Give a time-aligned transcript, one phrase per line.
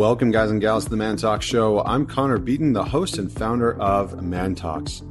[0.00, 1.82] Welcome, guys and gals, to the Man Talk Show.
[1.82, 5.02] I'm Connor Beaton, the host and founder of Man Talks.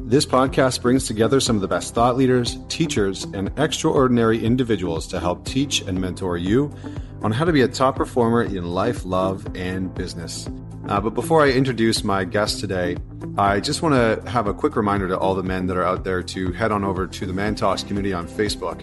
[0.00, 5.20] This podcast brings together some of the best thought leaders, teachers, and extraordinary individuals to
[5.20, 6.74] help teach and mentor you
[7.22, 10.48] on how to be a top performer in life, love, and business.
[10.90, 12.96] Uh, but before I introduce my guest today,
[13.38, 16.02] I just want to have a quick reminder to all the men that are out
[16.02, 18.82] there to head on over to the Man Talks community on Facebook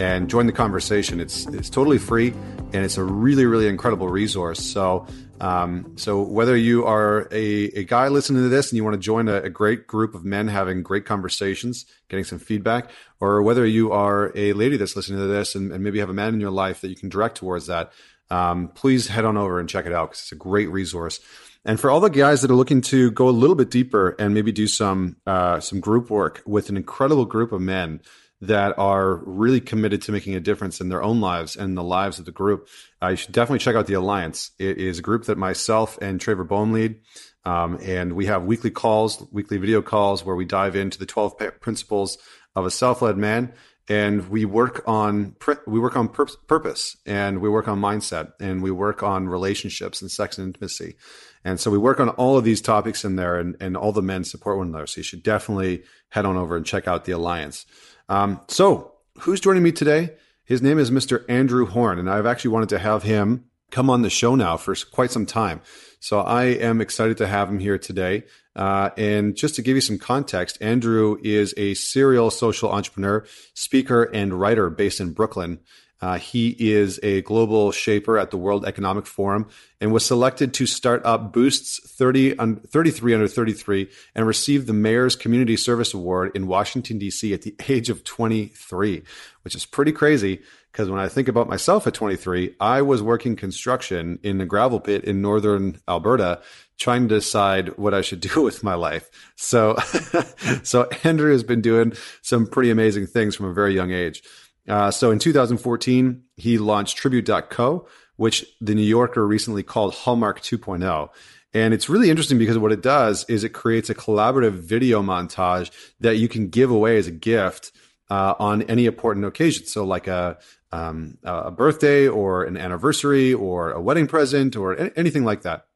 [0.00, 1.20] and join the conversation.
[1.20, 2.30] It's it's totally free
[2.72, 4.60] and it's a really really incredible resource.
[4.60, 5.06] So
[5.42, 9.00] um, so whether you are a, a guy listening to this and you want to
[9.00, 12.88] join a, a great group of men having great conversations, getting some feedback,
[13.20, 16.14] or whether you are a lady that's listening to this and, and maybe have a
[16.14, 17.92] man in your life that you can direct towards that,
[18.32, 21.20] um, please head on over and check it out because it's a great resource.
[21.64, 24.34] And for all the guys that are looking to go a little bit deeper and
[24.34, 28.00] maybe do some uh, some group work with an incredible group of men
[28.40, 32.18] that are really committed to making a difference in their own lives and the lives
[32.18, 32.68] of the group,
[33.00, 34.50] uh, you should definitely check out the Alliance.
[34.58, 37.00] It is a group that myself and Trevor Boehm lead.
[37.44, 41.38] Um, and we have weekly calls, weekly video calls where we dive into the 12
[41.60, 42.18] principles
[42.56, 43.52] of a self-led man
[43.88, 45.34] and we work on
[45.66, 50.00] we work on pur- purpose and we work on mindset and we work on relationships
[50.00, 50.96] and sex and intimacy
[51.44, 54.02] and so we work on all of these topics in there and, and all the
[54.02, 54.86] men support one another.
[54.86, 57.66] So you should definitely head on over and check out the alliance.
[58.08, 60.14] Um, so who's joining me today?
[60.44, 64.02] His name is mr andrew horn and i've actually wanted to have him come on
[64.02, 65.60] the show now for quite some time.
[65.98, 68.24] So i am excited to have him here today.
[68.54, 74.04] Uh, and just to give you some context, Andrew is a serial social entrepreneur, speaker,
[74.04, 75.58] and writer based in Brooklyn.
[76.02, 79.46] Uh, he is a global shaper at the World Economic Forum
[79.80, 84.72] and was selected to start up Boost's 30 un, 33 under 33 and received the
[84.72, 87.32] Mayor's Community Service Award in Washington, D.C.
[87.32, 89.04] at the age of 23,
[89.42, 93.36] which is pretty crazy because when I think about myself at 23, I was working
[93.36, 96.40] construction in a gravel pit in northern Alberta
[96.78, 99.08] trying to decide what I should do with my life.
[99.36, 99.76] So,
[100.64, 104.22] so Andrew has been doing some pretty amazing things from a very young age.
[104.68, 107.86] Uh, so in 2014, he launched Tribute.co,
[108.16, 111.08] which the New Yorker recently called Hallmark 2.0.
[111.54, 115.70] And it's really interesting because what it does is it creates a collaborative video montage
[116.00, 117.72] that you can give away as a gift
[118.08, 119.66] uh, on any important occasion.
[119.66, 120.38] So, like a
[120.72, 125.66] um, a birthday or an anniversary or a wedding present or anything like that.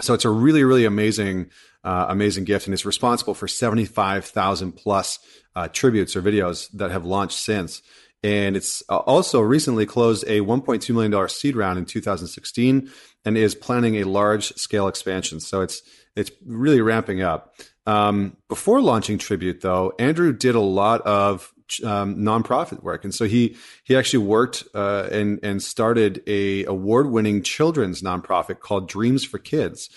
[0.00, 1.50] So it's a really, really amazing,
[1.86, 5.18] uh, amazing gift, and it's responsible for seventy-five thousand plus
[5.54, 7.80] uh, tributes or videos that have launched since.
[8.22, 12.90] And it's uh, also recently closed a $1.2 million seed round in 2016
[13.24, 15.38] and is planning a large scale expansion.
[15.40, 15.82] So it's
[16.16, 17.54] it's really ramping up.
[17.86, 21.52] Um, before launching Tribute, though, Andrew did a lot of
[21.84, 27.10] um, nonprofit work, and so he he actually worked uh, and and started a award
[27.10, 29.88] winning children's nonprofit called Dreams for Kids.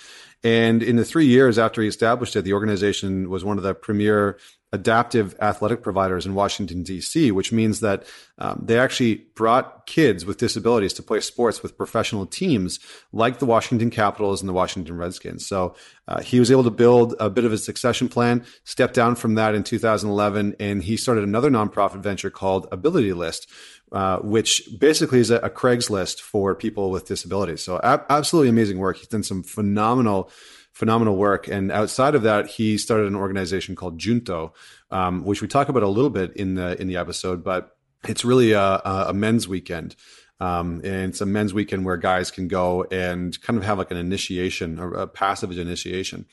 [0.44, 3.74] And in the three years after he established it, the organization was one of the
[3.74, 4.38] premier
[4.72, 8.06] adaptive athletic providers in Washington, D.C., which means that
[8.38, 12.80] um, they actually brought kids with disabilities to play sports with professional teams
[13.12, 15.48] like the Washington Capitals and the Washington Redskins.
[15.48, 15.76] So
[16.08, 19.36] uh, he was able to build a bit of a succession plan, step down from
[19.36, 23.50] that in 2011, and he started another nonprofit venture called Ability List.
[23.92, 27.64] Uh, which basically is a, a, Craigslist for people with disabilities.
[27.64, 28.98] So, ab- absolutely amazing work.
[28.98, 30.30] He's done some phenomenal
[30.72, 31.48] phenomenal work.
[31.48, 34.54] And outside of that, he started an organization called Junto,
[34.92, 37.44] um, which we talk about a little bit in the in the episode.
[37.44, 37.76] But
[38.08, 39.96] it's really a, a men's weekend.
[40.42, 43.92] Um, and it's a men's weekend where guys can go and kind of have like
[43.92, 46.26] an initiation or a passive initiation.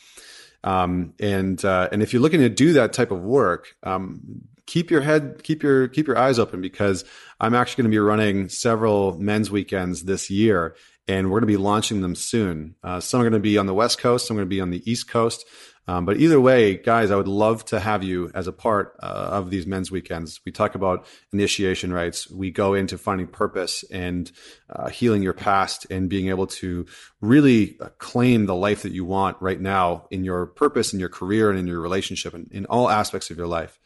[0.63, 4.91] Um, and uh, and if you're looking to do that type of work, um, keep
[4.91, 7.05] your head, keep your keep your eyes open because
[7.41, 10.77] I'm actually going to be running several men's weekends this year,
[11.09, 12.75] and we're going to be launching them soon.
[12.83, 14.61] Uh, some are going to be on the West Coast, some are going to be
[14.61, 15.45] on the East Coast.
[15.89, 19.07] Um, but either way, guys, I would love to have you as a part uh,
[19.07, 20.41] of these men's weekends.
[20.45, 22.29] We talk about initiation rites.
[22.29, 24.31] We go into finding purpose and
[24.69, 26.87] uh, healing your past and being able to
[27.21, 31.51] really claim the life that you want right now in your purpose, in your career,
[31.51, 33.79] and in your relationship, and in all aspects of your life.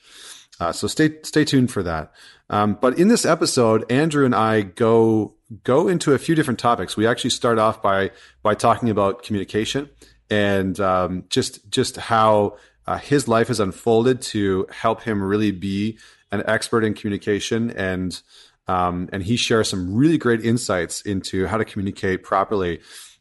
[0.58, 2.12] Uh, so stay stay tuned for that.
[2.48, 6.96] Um, but in this episode, Andrew and I go go into a few different topics.
[6.96, 8.10] We actually start off by
[8.42, 9.90] by talking about communication
[10.30, 12.56] and um, just just how
[12.86, 15.98] uh, his life has unfolded to help him really be
[16.32, 18.22] an expert in communication and
[18.68, 22.80] um, and he shares some really great insights into how to communicate properly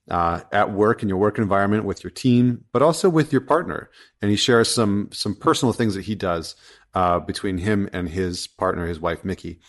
[0.10, 3.90] uh, at work in your work environment with your team, but also with your partner.
[4.22, 6.56] And he shares some some personal things that he does
[6.94, 9.60] uh, between him and his partner, his wife Mickey.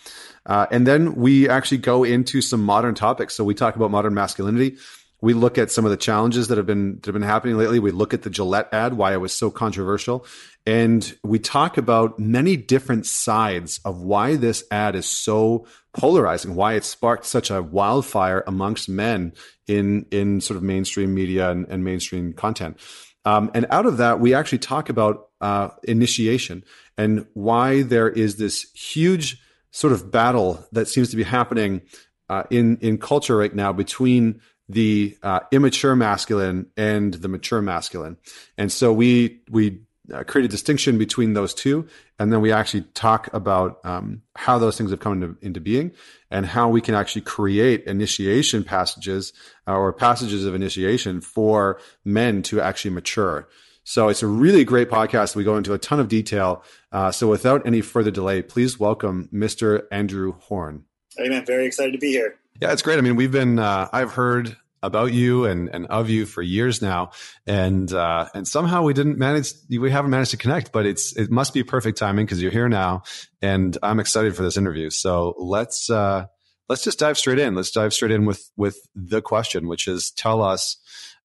[0.46, 3.34] Uh, and then we actually go into some modern topics.
[3.34, 4.76] So we talk about modern masculinity.
[5.22, 7.78] We look at some of the challenges that have been that have been happening lately.
[7.78, 10.24] We look at the Gillette ad, why it was so controversial,
[10.66, 16.72] and we talk about many different sides of why this ad is so polarizing, why
[16.72, 19.34] it sparked such a wildfire amongst men
[19.66, 22.78] in in sort of mainstream media and, and mainstream content.
[23.26, 26.64] Um, and out of that, we actually talk about uh, initiation
[27.00, 31.80] and why there is this huge sort of battle that seems to be happening
[32.28, 38.18] uh, in in culture right now between the uh, immature masculine and the mature masculine.
[38.58, 39.80] And so we we
[40.12, 41.88] uh, create a distinction between those two,
[42.18, 45.92] and then we actually talk about um, how those things have come into, into being
[46.30, 49.32] and how we can actually create initiation passages
[49.66, 53.48] uh, or passages of initiation for men to actually mature.
[53.84, 55.34] So it's a really great podcast.
[55.34, 56.62] We go into a ton of detail.
[56.92, 59.84] Uh, so without any further delay, please welcome Mr.
[59.90, 60.84] Andrew Horn.
[61.16, 62.36] Hey man, very excited to be here.
[62.60, 62.98] Yeah, it's great.
[62.98, 66.80] I mean, we've been uh, I've heard about you and, and of you for years
[66.80, 67.10] now,
[67.46, 71.30] and uh, and somehow we didn't manage we haven't managed to connect, but it's it
[71.30, 73.02] must be perfect timing because you're here now,
[73.42, 74.90] and I'm excited for this interview.
[74.90, 76.26] So let's uh,
[76.68, 77.54] let's just dive straight in.
[77.54, 80.76] Let's dive straight in with with the question, which is tell us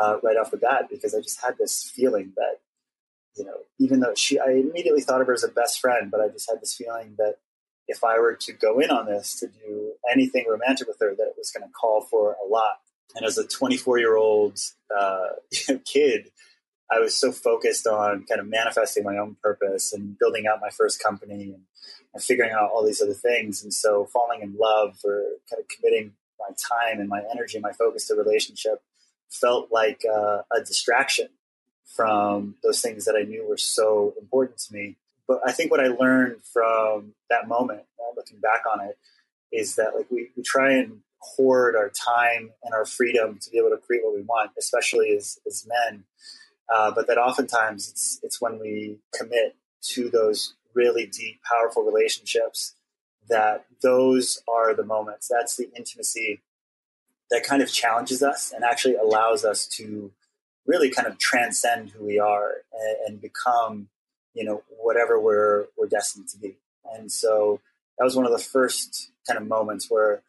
[0.00, 2.60] uh, right off the bat because I just had this feeling that,
[3.36, 6.20] you know, even though she, I immediately thought of her as a best friend, but
[6.20, 7.36] I just had this feeling that
[7.86, 11.26] if I were to go in on this to do anything romantic with her, that
[11.26, 12.78] it was going to call for a lot
[13.14, 14.58] and as a 24 year old
[14.96, 15.28] uh,
[15.84, 16.30] kid,
[16.90, 20.70] I was so focused on kind of manifesting my own purpose and building out my
[20.70, 21.62] first company and,
[22.12, 23.62] and, figuring out all these other things.
[23.62, 27.62] And so falling in love or kind of committing my time and my energy and
[27.62, 28.82] my focus to relationship
[29.30, 31.28] felt like uh, a distraction
[31.96, 34.96] from those things that I knew were so important to me.
[35.26, 37.82] But I think what I learned from that moment,
[38.16, 38.98] looking back on it,
[39.52, 43.58] is that like we, we try and hoard our time and our freedom to be
[43.58, 46.04] able to create what we want, especially as, as men.
[46.72, 52.74] Uh, but that oftentimes it's it's when we commit to those really deep, powerful relationships
[53.28, 55.28] that those are the moments.
[55.28, 56.42] That's the intimacy
[57.30, 60.12] that kind of challenges us and actually allows us to
[60.66, 63.88] really kind of transcend who we are and, and become,
[64.34, 66.56] you know, whatever we're we're destined to be.
[66.94, 67.60] And so
[67.98, 70.22] that was one of the first kind of moments where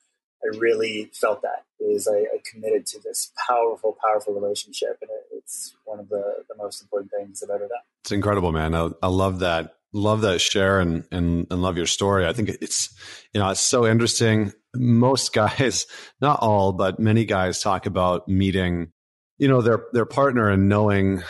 [0.43, 5.37] I really felt that is I, I, committed to this powerful, powerful relationship, and it,
[5.37, 7.79] it's one of the, the most important things I've ever done.
[8.03, 8.75] It's incredible, man.
[8.75, 9.75] I, I love that.
[9.93, 12.27] Love that share and, and and love your story.
[12.27, 12.93] I think it's
[13.33, 14.51] you know it's so interesting.
[14.75, 15.85] Most guys,
[16.19, 18.91] not all, but many guys talk about meeting,
[19.37, 21.23] you know, their their partner and knowing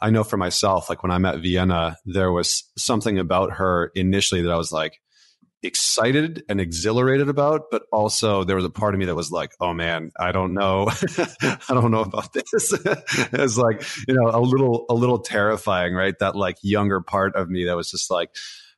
[0.00, 4.42] I know for myself, like when I met Vienna, there was something about her initially
[4.42, 5.00] that I was like,
[5.64, 9.52] excited and exhilarated about, but also there was a part of me that was like,
[9.60, 10.88] oh man, I don't know.
[11.42, 12.44] I don't know about this.
[12.52, 16.18] it's like, you know, a little, a little terrifying, right?
[16.18, 18.30] That like younger part of me that was just like,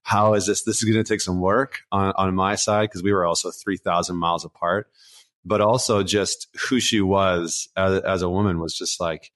[0.03, 0.63] how is this?
[0.63, 3.51] This is going to take some work on, on my side because we were also
[3.51, 4.89] 3,000 miles apart.
[5.45, 9.31] But also just who she was as, as a woman was just like,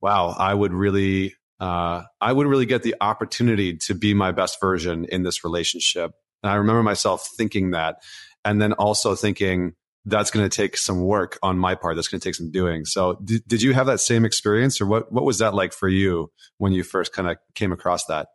[0.00, 4.60] wow, I would really uh, I would really get the opportunity to be my best
[4.60, 6.12] version in this relationship
[6.42, 8.02] and I remember myself thinking that,
[8.44, 9.74] and then also thinking
[10.04, 11.96] that's going to take some work on my part.
[11.96, 12.84] That's going to take some doing.
[12.84, 15.12] So, did, did you have that same experience, or what?
[15.12, 18.28] What was that like for you when you first kind of came across that?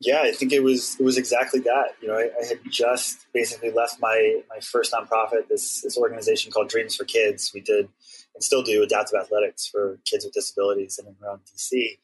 [0.00, 1.94] Yeah, I think it was it was exactly that.
[2.02, 6.52] You know, I, I, had just basically left my my first nonprofit, this this organization
[6.52, 7.52] called Dreams for Kids.
[7.54, 7.88] We did
[8.34, 11.98] and still do adaptive athletics for kids with disabilities in and around DC.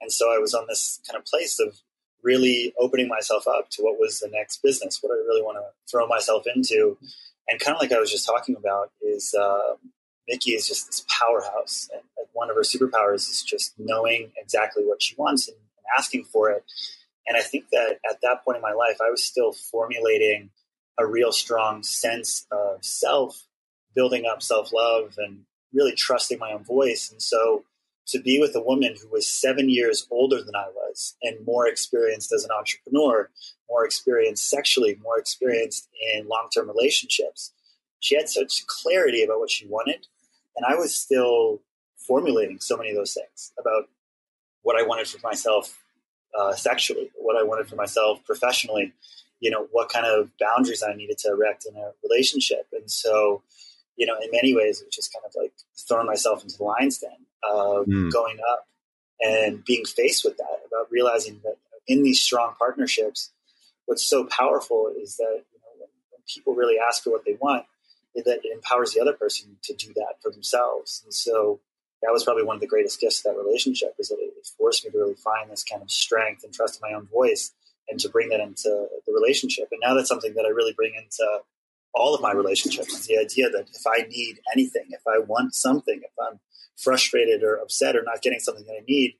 [0.00, 1.80] And so I was on this kind of place of
[2.22, 5.90] really opening myself up to what was the next business, what I really want to
[5.90, 6.98] throw myself into.
[7.48, 9.74] And kind of like I was just talking about, is uh,
[10.28, 11.88] Mickey is just this powerhouse.
[11.92, 16.24] And one of her superpowers is just knowing exactly what she wants and, and asking
[16.24, 16.64] for it.
[17.26, 20.50] And I think that at that point in my life, I was still formulating
[20.98, 23.46] a real strong sense of self,
[23.94, 25.42] building up self love, and
[25.72, 27.10] really trusting my own voice.
[27.10, 27.64] And so
[28.06, 31.66] to be with a woman who was seven years older than I was and more
[31.66, 33.30] experienced as an entrepreneur,
[33.68, 37.52] more experienced sexually, more experienced in long term relationships.
[37.98, 40.06] She had such clarity about what she wanted.
[40.56, 41.60] And I was still
[41.96, 43.88] formulating so many of those things about
[44.62, 45.82] what I wanted for myself
[46.36, 48.92] uh, sexually, what I wanted for myself professionally,
[49.40, 52.66] you know, what kind of boundaries I needed to erect in a relationship.
[52.72, 53.42] And so,
[53.96, 55.52] you know, in many ways, it was just kind of like
[55.88, 57.10] throwing myself into the lion's den
[57.42, 58.12] of mm.
[58.12, 58.66] going up
[59.20, 63.30] and being faced with that, about realizing that in these strong partnerships,
[63.86, 67.36] what's so powerful is that you know, when, when people really ask for what they
[67.40, 67.64] want,
[68.14, 71.02] that it empowers the other person to do that for themselves.
[71.04, 71.60] And so
[72.02, 74.84] that was probably one of the greatest gifts of that relationship is that it, forced
[74.84, 77.52] me to really find this kind of strength and trust in my own voice
[77.88, 78.68] and to bring that into
[79.06, 79.68] the relationship.
[79.72, 81.26] And now that's something that I really bring into
[81.94, 85.54] all of my relationships is the idea that if I need anything, if I want
[85.54, 86.38] something, if I'm
[86.76, 89.16] frustrated or upset or not getting something that I need,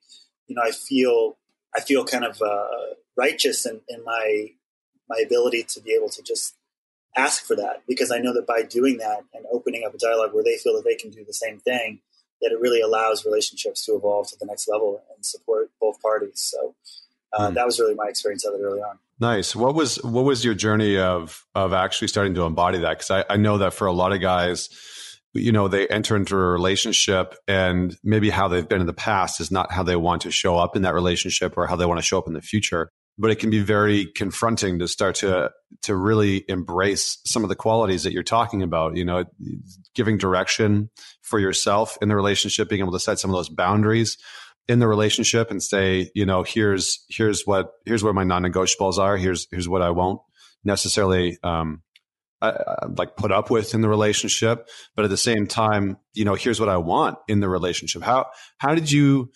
[0.47, 1.39] you know, I feel
[1.77, 4.49] I feel kind of uh, righteous in, in my
[5.09, 6.55] my ability to be able to just
[7.17, 10.35] ask for that because I know that by doing that and opening up a dialogue
[10.35, 12.01] where they feel that they can do the same thing,
[12.47, 16.41] that it really allows relationships to evolve to the next level and support both parties.
[16.41, 16.77] So
[17.33, 17.55] uh, mm.
[17.55, 18.99] that was really my experience of it early on.
[19.19, 19.57] Nice.
[19.57, 22.99] What was what was your journey of of actually starting to embody that?
[22.99, 24.69] Because I, I know that for a lot of guys,
[25.33, 29.41] you know, they enter into a relationship and maybe how they've been in the past
[29.41, 31.99] is not how they want to show up in that relationship or how they want
[31.99, 32.91] to show up in the future.
[33.19, 35.51] But it can be very confronting to start to
[35.83, 38.97] to really embrace some of the qualities that you're talking about.
[38.97, 39.25] You know,
[39.95, 40.91] giving direction
[41.27, 44.17] for yourself in the relationship, being able to set some of those boundaries
[44.69, 49.17] in the relationship and say, you know, here's here's what here's where my non-negotiables are.
[49.17, 50.21] Here's here's what I won't
[50.65, 51.83] necessarily um,
[52.41, 56.25] I, I, like put up with in the relationship, but at the same time, you
[56.25, 58.03] know, here's what I want in the relationship.
[58.03, 58.27] How
[58.59, 59.31] how did you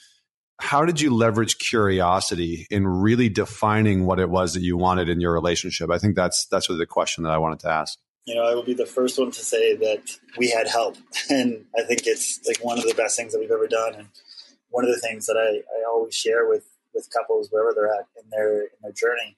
[0.61, 5.21] how did you leverage curiosity in really defining what it was that you wanted in
[5.21, 5.91] your relationship?
[5.91, 7.99] I think that's that's really the question that I wanted to ask.
[8.27, 10.97] You know, I will be the first one to say that we had help,
[11.31, 13.95] and I think it's like one of the best things that we've ever done.
[13.95, 14.09] And
[14.71, 18.07] one of the things that I, I always share with with couples wherever they're at
[18.23, 19.37] in their in their journey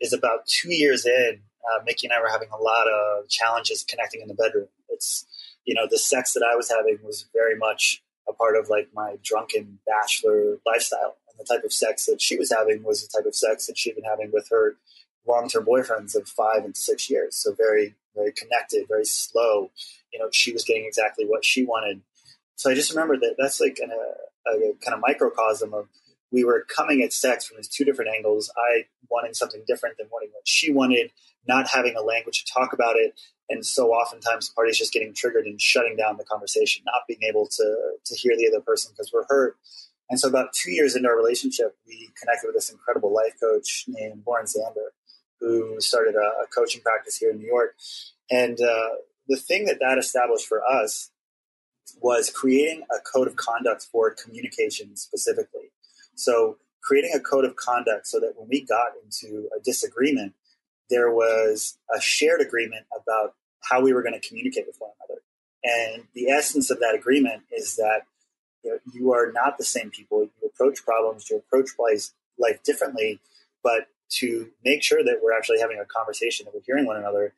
[0.00, 3.84] is about two years in, uh, Mickey and I were having a lot of challenges
[3.88, 4.68] connecting in the bedroom.
[4.88, 5.24] It's
[5.64, 8.88] you know the sex that I was having was very much a part of like
[8.94, 13.16] my drunken bachelor lifestyle, and the type of sex that she was having was the
[13.16, 14.76] type of sex that she'd been having with her
[15.26, 17.36] long term boyfriends of five and six years.
[17.36, 19.70] So very very connected, very slow.
[20.12, 22.02] You know, she was getting exactly what she wanted.
[22.56, 25.88] So I just remember that that's like an, a, a kind of microcosm of
[26.30, 28.50] we were coming at sex from these two different angles.
[28.56, 31.10] I wanting something different than wanting what she wanted,
[31.46, 33.18] not having a language to talk about it,
[33.50, 37.46] and so oftentimes parties just getting triggered and shutting down the conversation, not being able
[37.46, 39.56] to to hear the other person because we're hurt.
[40.08, 43.84] And so, about two years into our relationship, we connected with this incredible life coach
[43.88, 44.92] named Lauren Zander,
[45.42, 47.74] who started a, a coaching practice here in New York.
[48.30, 48.96] And uh,
[49.28, 51.10] the thing that that established for us
[52.00, 55.70] was creating a code of conduct for communication specifically.
[56.14, 60.34] So creating a code of conduct so that when we got into a disagreement,
[60.90, 65.22] there was a shared agreement about how we were going to communicate with one another.
[65.64, 68.02] And the essence of that agreement is that
[68.64, 70.22] you, know, you are not the same people.
[70.22, 71.70] You approach problems, you approach
[72.38, 73.20] life differently,
[73.62, 77.34] but to make sure that we're actually having a conversation, that we're hearing one another,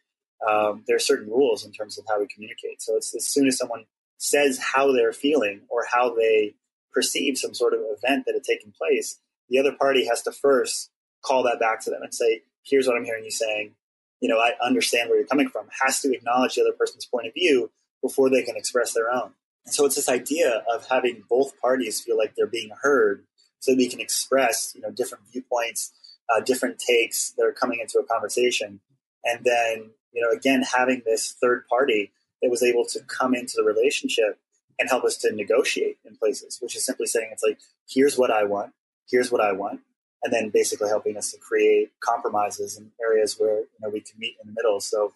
[0.49, 2.83] um, there are certain rules in terms of how we communicate.
[2.83, 3.85] So it's as soon as someone
[4.19, 6.55] says how they're feeling or how they
[6.93, 10.91] perceive some sort of event that had taken place, the other party has to first
[11.23, 13.75] call that back to them and say, here's what I'm hearing you saying.
[14.21, 17.27] You know, I understand where you're coming from, has to acknowledge the other person's point
[17.27, 17.71] of view
[18.03, 19.33] before they can express their own.
[19.67, 23.25] And so it's this idea of having both parties feel like they're being heard
[23.61, 25.93] so we can express, you know, different viewpoints,
[26.31, 28.81] uh, different takes that are coming into a conversation.
[29.25, 32.13] And then, you know, again, having this third party
[32.43, 34.39] that was able to come into the relationship
[34.79, 38.31] and help us to negotiate in places, which is simply saying it's like, here's what
[38.31, 38.73] I want,
[39.11, 39.81] here's what I want,
[40.23, 44.19] and then basically helping us to create compromises in areas where you know we can
[44.19, 44.81] meet in the middle.
[44.81, 45.13] So,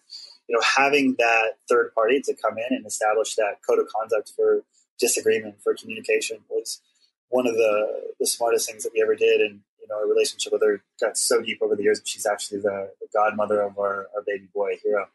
[0.47, 4.31] you know, having that third party to come in and establish that code of conduct
[4.35, 4.63] for
[4.99, 6.81] disagreement for communication was
[7.29, 9.41] one of the the smartest things that we ever did.
[9.41, 12.01] And you know, our relationship with her got so deep over the years.
[12.05, 15.07] She's actually the, the godmother of our, our baby boy hero.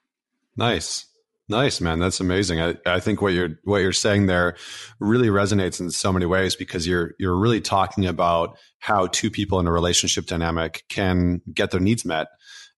[0.56, 1.06] Nice.
[1.48, 1.98] Nice, man.
[1.98, 2.60] That's amazing.
[2.60, 4.56] I, I think what you're what you're saying there
[4.98, 9.60] really resonates in so many ways because you're you're really talking about how two people
[9.60, 12.28] in a relationship dynamic can get their needs met.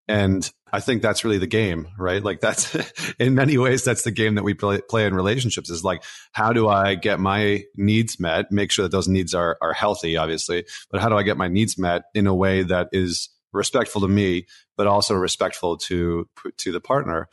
[0.08, 2.22] And I think that's really the game, right?
[2.22, 2.76] Like that's
[3.18, 6.52] in many ways that's the game that we play, play in relationships is like how
[6.52, 10.64] do I get my needs met, make sure that those needs are are healthy obviously,
[10.90, 14.08] but how do I get my needs met in a way that is respectful to
[14.08, 14.46] me
[14.76, 17.28] but also respectful to to the partner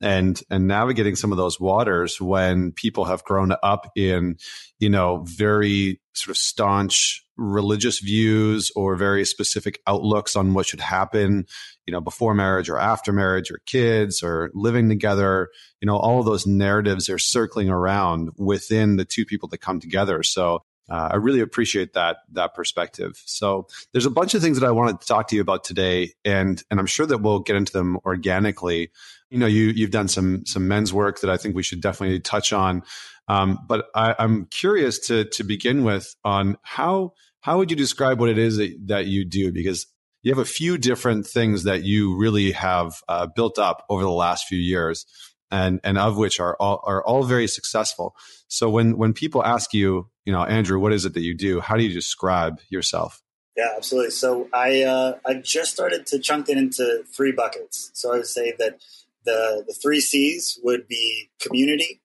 [0.00, 4.36] and and navigating some of those waters when people have grown up in
[4.78, 10.80] you know very sort of staunch religious views or very specific outlooks on what should
[10.80, 11.44] happen
[11.86, 15.48] you know before marriage or after marriage or kids or living together
[15.80, 19.80] you know all of those narratives are circling around within the two people that come
[19.80, 23.22] together so uh, I really appreciate that that perspective.
[23.24, 26.12] So there's a bunch of things that I wanted to talk to you about today,
[26.24, 28.90] and and I'm sure that we'll get into them organically.
[29.30, 32.20] You know, you you've done some some men's work that I think we should definitely
[32.20, 32.82] touch on.
[33.28, 38.20] Um, but I, I'm curious to to begin with on how how would you describe
[38.20, 39.86] what it is that, that you do because
[40.24, 44.10] you have a few different things that you really have uh, built up over the
[44.10, 45.06] last few years
[45.50, 48.16] and and of which are all are all very successful.
[48.48, 51.60] So when when people ask you, you know, Andrew, what is it that you do?
[51.60, 53.22] How do you describe yourself?
[53.56, 54.10] Yeah, absolutely.
[54.10, 57.90] So I uh, I just started to chunk it into three buckets.
[57.92, 58.80] So I would say that
[59.24, 62.00] the the three C's would be community,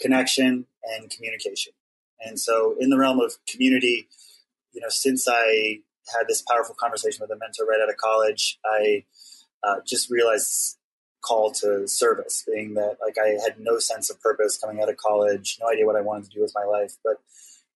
[0.00, 1.74] connection, and communication.
[2.20, 4.08] And so in the realm of community,
[4.72, 5.80] you know, since I
[6.18, 9.04] had this powerful conversation with a mentor right out of college, I
[9.62, 10.78] uh, just realized
[11.20, 14.96] call to service, being that like I had no sense of purpose coming out of
[14.96, 17.16] college, no idea what I wanted to do with my life, but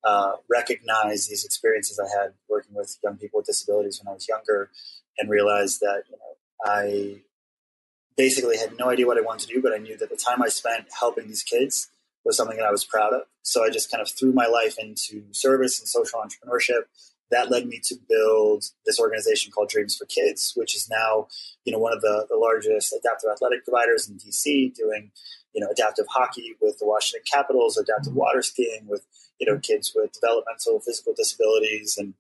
[0.05, 4.29] uh, recognize these experiences I had working with young people with disabilities when I was
[4.29, 4.71] younger,
[5.19, 7.23] and realized that you know I
[8.17, 10.43] basically had no idea what I wanted to do, but I knew that the time
[10.43, 11.89] I spent helping these kids
[12.25, 13.23] was something that I was proud of.
[13.43, 16.83] So I just kind of threw my life into service and social entrepreneurship
[17.33, 21.29] that led me to build this organization called Dreams for Kids, which is now,
[21.65, 25.11] you know, one of the, the largest adaptive athletic providers in DC, doing,
[25.55, 29.05] you know, adaptive hockey with the Washington Capitals, adaptive water skiing with,
[29.41, 32.15] you know, kids with developmental physical disabilities, and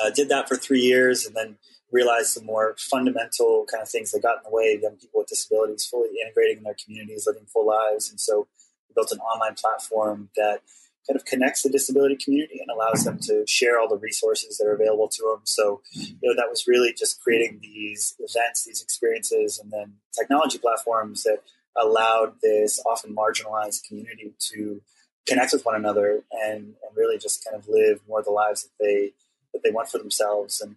[0.00, 1.56] uh, did that for three years, and then
[1.90, 5.20] realized some more fundamental kind of things that got in the way of young people
[5.20, 8.46] with disabilities fully integrating in their communities, living full lives, and so
[8.88, 10.60] we built an online platform that
[11.06, 14.66] kind of connects the disability community and allows them to share all the resources that
[14.66, 15.40] are available to them.
[15.44, 20.58] So, you know, that was really just creating these events, these experiences, and then technology
[20.58, 21.38] platforms that
[21.76, 24.80] allowed this often marginalized community to
[25.26, 28.84] connect with one another and, and really just kind of live more the lives that
[28.84, 29.12] they
[29.52, 30.60] that they want for themselves.
[30.60, 30.76] And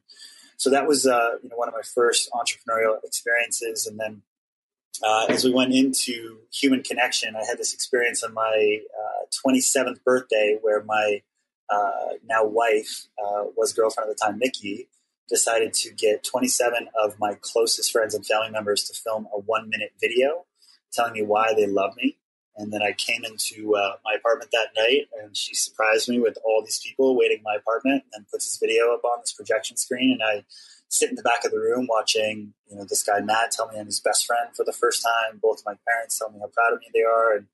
[0.57, 4.21] so that was uh, you know one of my first entrepreneurial experiences, and then
[5.03, 10.03] uh, as we went into human connection, I had this experience on my uh, 27th
[10.03, 11.21] birthday where my
[11.69, 14.89] uh, now wife uh, was girlfriend at the time, Mickey,
[15.29, 19.69] decided to get 27 of my closest friends and family members to film a one
[19.69, 20.45] minute video
[20.91, 22.17] telling me why they love me.
[22.57, 26.37] And then I came into uh, my apartment that night and she surprised me with
[26.43, 29.77] all these people waiting in my apartment and puts this video up on this projection
[29.77, 30.11] screen.
[30.11, 30.43] And I
[30.89, 33.79] sit in the back of the room watching, you know, this guy Matt tell me
[33.79, 35.39] I'm his best friend for the first time.
[35.41, 37.47] Both of my parents tell me how proud of me they are, and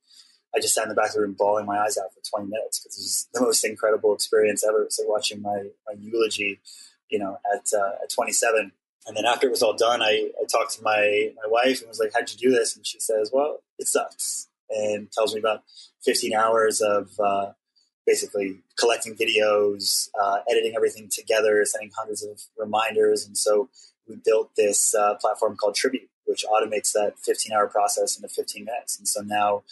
[0.56, 2.50] I just sat in the back of the room bawling my eyes out for 20
[2.50, 4.84] minutes because it was the most incredible experience ever.
[4.84, 6.62] It's like watching my, my eulogy,
[7.10, 8.72] you know, at uh, at 27.
[9.08, 11.90] And then after it was all done, I, I talked to my my wife and
[11.90, 15.40] was like, "How'd you do this?" And she says, "Well, it sucks," and tells me
[15.40, 15.64] about
[16.04, 17.52] 15 hours of uh,
[18.06, 23.26] basically collecting videos, uh, editing everything together, sending hundreds of reminders.
[23.26, 23.70] And so
[24.08, 28.66] we built this uh, platform called Tribute, which automates that 15 hour process into 15
[28.66, 28.98] minutes.
[28.98, 29.64] And so now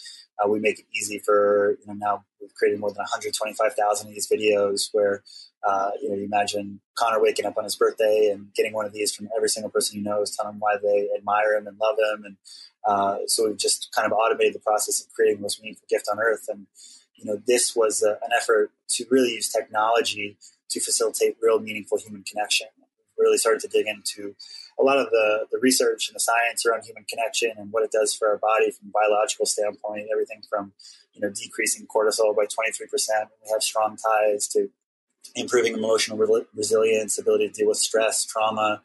[0.42, 4.14] uh, we make it easy for, you know, now we've created more than 125,000 of
[4.14, 5.22] these videos where,
[5.66, 8.92] uh, you know, you imagine Connor waking up on his birthday and getting one of
[8.92, 11.96] these from every single person he knows, telling him why they admire him and love
[11.98, 12.24] him.
[12.24, 12.36] And
[12.84, 16.08] uh, so we've just kind of automated the process of creating the most meaningful gift
[16.10, 16.46] on earth.
[16.48, 16.66] And,
[17.16, 20.36] you know, this was a, an effort to really use technology
[20.70, 22.66] to facilitate real meaningful human connection.
[23.18, 24.34] We really started to dig into
[24.78, 27.92] a lot of the, the research and the science around human connection and what it
[27.92, 30.72] does for our body from a biological standpoint, everything from,
[31.12, 34.68] you know, decreasing cortisol by 23% we have strong ties to
[35.34, 38.82] improving emotional re- resilience, ability to deal with stress, trauma,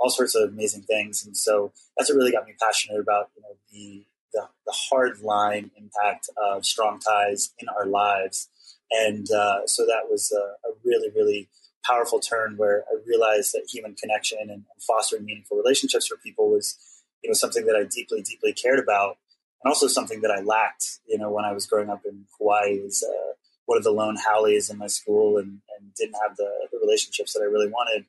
[0.00, 1.24] all sorts of amazing things.
[1.24, 5.20] And so that's what really got me passionate about you know the the, the hard
[5.20, 8.48] line impact of strong ties in our lives.
[8.90, 11.48] And uh, so that was a, a, really, really
[11.84, 16.50] powerful turn where I realized that human connection and, and fostering meaningful relationships for people
[16.50, 16.78] was,
[17.22, 19.18] you know, something that I deeply, deeply cared about,
[19.62, 20.98] and also something that I lacked.
[21.06, 23.32] You know, when I was growing up in Hawaii, as uh,
[23.66, 27.32] one of the lone haoles in my school, and, and didn't have the, the relationships
[27.32, 28.06] that I really wanted.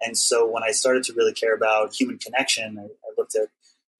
[0.00, 3.48] And so when I started to really care about human connection, I, I looked at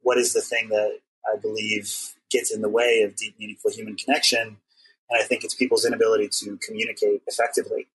[0.02, 3.96] what is the thing that I believe gets in the way of deep, meaningful human
[3.96, 4.58] connection.
[5.10, 7.88] And I think it's people's inability to communicate effectively.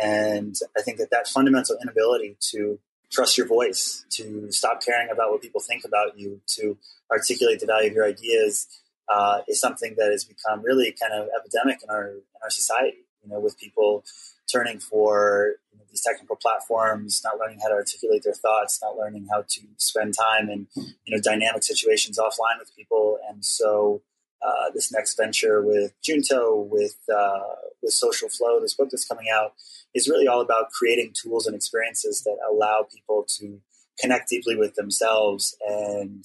[0.00, 2.78] And I think that that fundamental inability to
[3.10, 6.76] trust your voice, to stop caring about what people think about you, to
[7.10, 8.66] articulate the value of your ideas,
[9.08, 12.98] uh, is something that has become really kind of epidemic in our in our society.
[13.22, 14.04] You know, with people
[14.50, 15.54] turning for
[15.96, 20.14] these technical platforms, not learning how to articulate their thoughts, not learning how to spend
[20.14, 24.02] time in you know dynamic situations offline with people, and so
[24.46, 29.26] uh, this next venture with Junto, with uh, with Social Flow, this book that's coming
[29.32, 29.54] out,
[29.94, 33.60] is really all about creating tools and experiences that allow people to
[33.98, 36.24] connect deeply with themselves and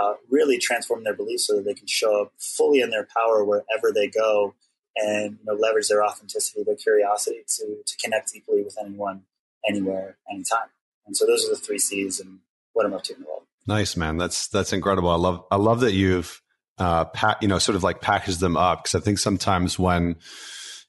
[0.00, 3.44] uh, really transform their beliefs so that they can show up fully in their power
[3.44, 4.54] wherever they go
[5.00, 9.22] and you know, leverage their authenticity, their curiosity to, to connect deeply with anyone,
[9.68, 10.68] anywhere, anytime.
[11.06, 12.40] And so those are the three C's and
[12.72, 13.42] what I'm up to in the world.
[13.66, 14.16] Nice, man.
[14.16, 15.10] That's, that's incredible.
[15.10, 16.40] I love, I love that you've,
[16.78, 17.04] uh,
[17.40, 18.84] you know, sort of like packaged them up.
[18.84, 20.16] Cause I think sometimes when,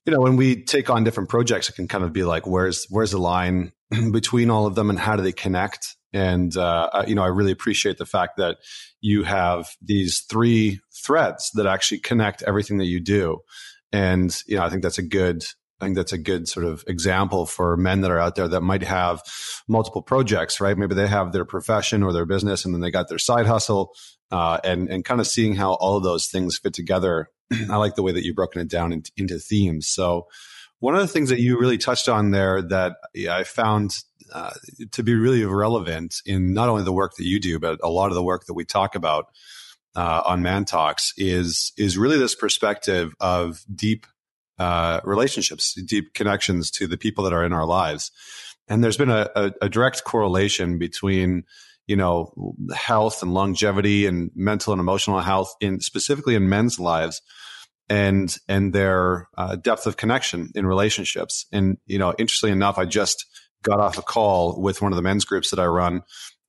[0.05, 2.85] you know, when we take on different projects, it can kind of be like, where's,
[2.89, 3.71] where's the line
[4.11, 5.95] between all of them and how do they connect?
[6.13, 8.57] And, uh, you know, I really appreciate the fact that
[8.99, 13.39] you have these three threads that actually connect everything that you do.
[13.91, 15.43] And, you know, I think that's a good,
[15.79, 18.61] I think that's a good sort of example for men that are out there that
[18.61, 19.21] might have
[19.67, 20.77] multiple projects, right?
[20.77, 23.93] Maybe they have their profession or their business and then they got their side hustle,
[24.31, 27.29] uh, and, and kind of seeing how all of those things fit together.
[27.69, 29.87] I like the way that you've broken it down into, into themes.
[29.87, 30.27] So
[30.79, 33.97] one of the things that you really touched on there that yeah, I found
[34.33, 34.51] uh,
[34.91, 38.07] to be really relevant in not only the work that you do, but a lot
[38.07, 39.27] of the work that we talk about
[39.95, 44.05] uh, on Man Talks is is really this perspective of deep
[44.59, 48.11] uh, relationships, deep connections to the people that are in our lives.
[48.67, 51.43] And there's been a, a, a direct correlation between
[51.87, 57.21] you know health and longevity and mental and emotional health in specifically in men's lives
[57.89, 61.45] and and their uh, depth of connection in relationships.
[61.51, 63.25] And you know, interestingly enough, I just
[63.63, 66.03] got off a call with one of the men's groups that I run,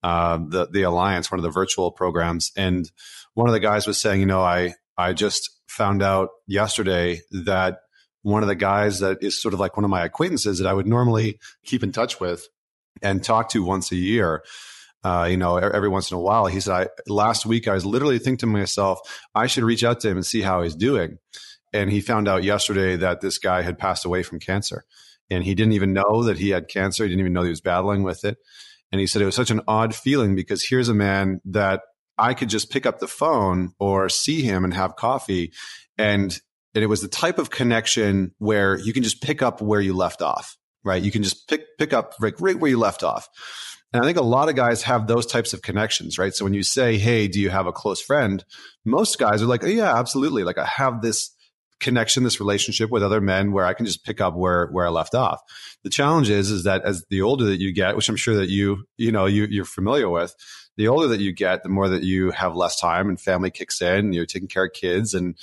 [0.05, 2.89] uh, the the Alliance, one of the virtual programs, and
[3.35, 7.79] one of the guys was saying, you know, I I just found out yesterday that
[8.23, 10.73] one of the guys that is sort of like one of my acquaintances that I
[10.73, 12.47] would normally keep in touch with
[13.01, 14.45] and talk to once a year.
[15.05, 17.85] Uh, you know, every once in a while, he said, I, last week I was
[17.85, 19.01] literally thinking to myself,
[19.35, 21.19] I should reach out to him and see how he's doing.
[21.73, 24.85] And he found out yesterday that this guy had passed away from cancer
[25.29, 27.03] and he didn't even know that he had cancer.
[27.03, 28.39] He didn't even know he was battling with it.
[28.93, 31.81] And he said it was such an odd feeling because here's a man that
[32.19, 35.53] I could just pick up the phone or see him and have coffee.
[35.99, 36.39] And,
[36.75, 39.95] and it was the type of connection where you can just pick up where you
[39.95, 41.03] left off, right?
[41.03, 43.29] You can just pick, pick up right, right where you left off.
[43.93, 46.35] And I think a lot of guys have those types of connections, right?
[46.35, 48.43] So when you say, Hey, do you have a close friend?
[48.85, 50.45] Most guys are like, oh, yeah, absolutely.
[50.45, 51.31] Like I have this
[51.83, 54.91] connection, this relationship with other men where I can just pick up where, where I
[54.91, 55.41] left off.
[55.83, 58.49] The challenge is, is that as the older that you get, which I'm sure that
[58.49, 60.35] you, you know, you, you're familiar with,
[60.77, 63.81] the older that you get, the more that you have less time and family kicks
[63.83, 65.37] in you're taking care of kids and,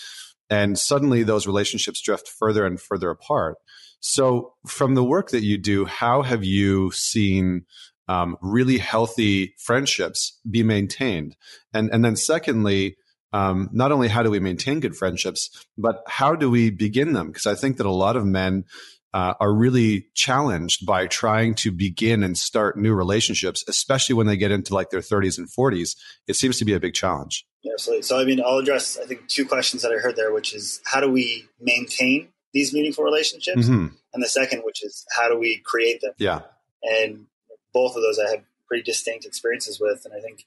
[0.50, 3.58] and suddenly those relationships drift further and further apart.
[4.00, 7.66] So from the work that you do, how have you seen
[8.08, 11.36] um, really healthy friendships be maintained?
[11.74, 12.96] And, and then secondly,
[13.32, 17.28] um, not only how do we maintain good friendships, but how do we begin them?
[17.28, 18.66] Because I think that a lot of men
[19.14, 24.38] uh, are really challenged by trying to begin and start new relationships, especially when they
[24.38, 25.96] get into like their 30s and 40s.
[26.28, 27.46] It seems to be a big challenge.
[27.72, 28.04] Absolutely.
[28.04, 30.80] So, I mean, I'll address, I think, two questions that I heard there, which is
[30.86, 33.64] how do we maintain these meaningful relationships?
[33.64, 33.88] Mm-hmm.
[34.14, 36.14] And the second, which is how do we create them?
[36.18, 36.42] Yeah.
[36.84, 37.26] And
[37.74, 40.04] both of those I have pretty distinct experiences with.
[40.06, 40.46] And I think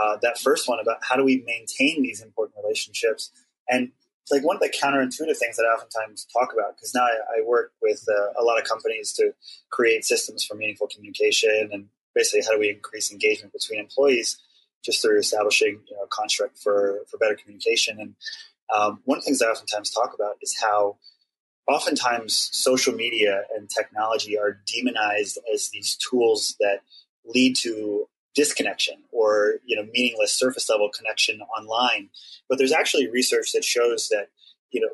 [0.00, 3.30] uh, that first one about how do we maintain these important relationships
[3.68, 3.90] and
[4.30, 7.44] like one of the counterintuitive things that I oftentimes talk about because now I, I,
[7.44, 9.32] work with uh, a lot of companies to
[9.70, 14.38] create systems for meaningful communication and basically how do we increase engagement between employees
[14.84, 18.00] just through establishing you know, a construct for, for better communication.
[18.00, 18.14] And
[18.74, 20.96] um, one of the things I oftentimes talk about is how
[21.68, 26.80] oftentimes social media and technology are demonized as these tools that
[27.24, 32.10] lead to disconnection or you know meaningless surface level connection online.
[32.48, 34.28] But there's actually research that shows that
[34.70, 34.90] you know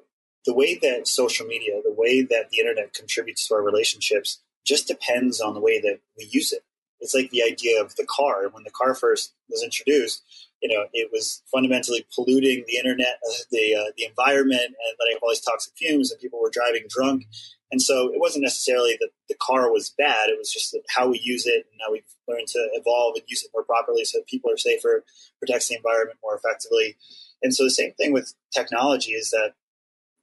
[0.47, 4.87] the way that social media the way that the internet contributes to our relationships just
[4.87, 6.65] depends on the way that we use it.
[7.01, 8.49] It's like the idea of the car.
[8.49, 10.23] When the car first was introduced
[10.63, 15.19] you know it was fundamentally polluting the internet uh, the uh, the environment and letting
[15.23, 17.25] all these toxic fumes and people were driving drunk
[17.73, 20.29] and so it wasn't necessarily that the car was bad.
[20.29, 23.43] It was just how we use it and how we've learned to evolve and use
[23.43, 25.05] it more properly so people are safer,
[25.39, 26.99] protects the environment more effectively.
[27.43, 29.55] And so the same thing with technology is that,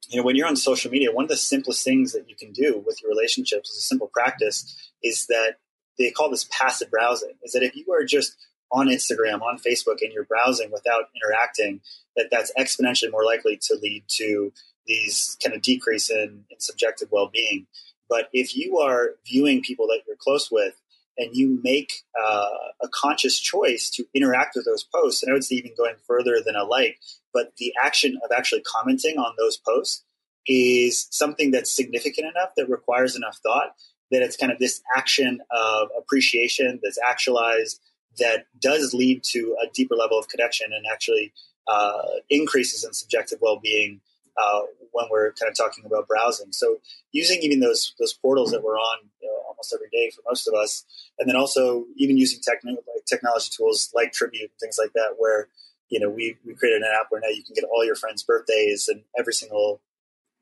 [0.08, 2.52] you know, when you're on social media, one of the simplest things that you can
[2.52, 5.56] do with your relationships is a simple practice is that
[5.98, 8.36] they call this passive browsing, is that if you are just
[8.72, 11.80] on Instagram, on Facebook, and you're browsing without interacting,
[12.16, 14.52] that that's exponentially more likely to lead to
[14.86, 17.66] these kind of decrease in, in subjective well-being.
[18.08, 20.74] But if you are viewing people that you're close with
[21.16, 22.48] and you make uh,
[22.82, 26.40] a conscious choice to interact with those posts, and I would say even going further
[26.44, 26.98] than a like,
[27.32, 30.04] but the action of actually commenting on those posts
[30.46, 33.74] is something that's significant enough that requires enough thought
[34.10, 37.80] that it's kind of this action of appreciation that's actualized
[38.20, 41.32] that does lead to a deeper level of connection and actually
[41.68, 44.00] uh, increases in subjective well-being
[44.36, 46.52] uh, when we're kind of talking about browsing.
[46.52, 46.80] So
[47.12, 50.48] using even those those portals that we're on you know, almost every day for most
[50.48, 50.84] of us,
[51.18, 55.48] and then also even using like technology tools like Tribute things like that, where
[55.88, 58.22] you know we we created an app where now you can get all your friends'
[58.22, 59.80] birthdays and every single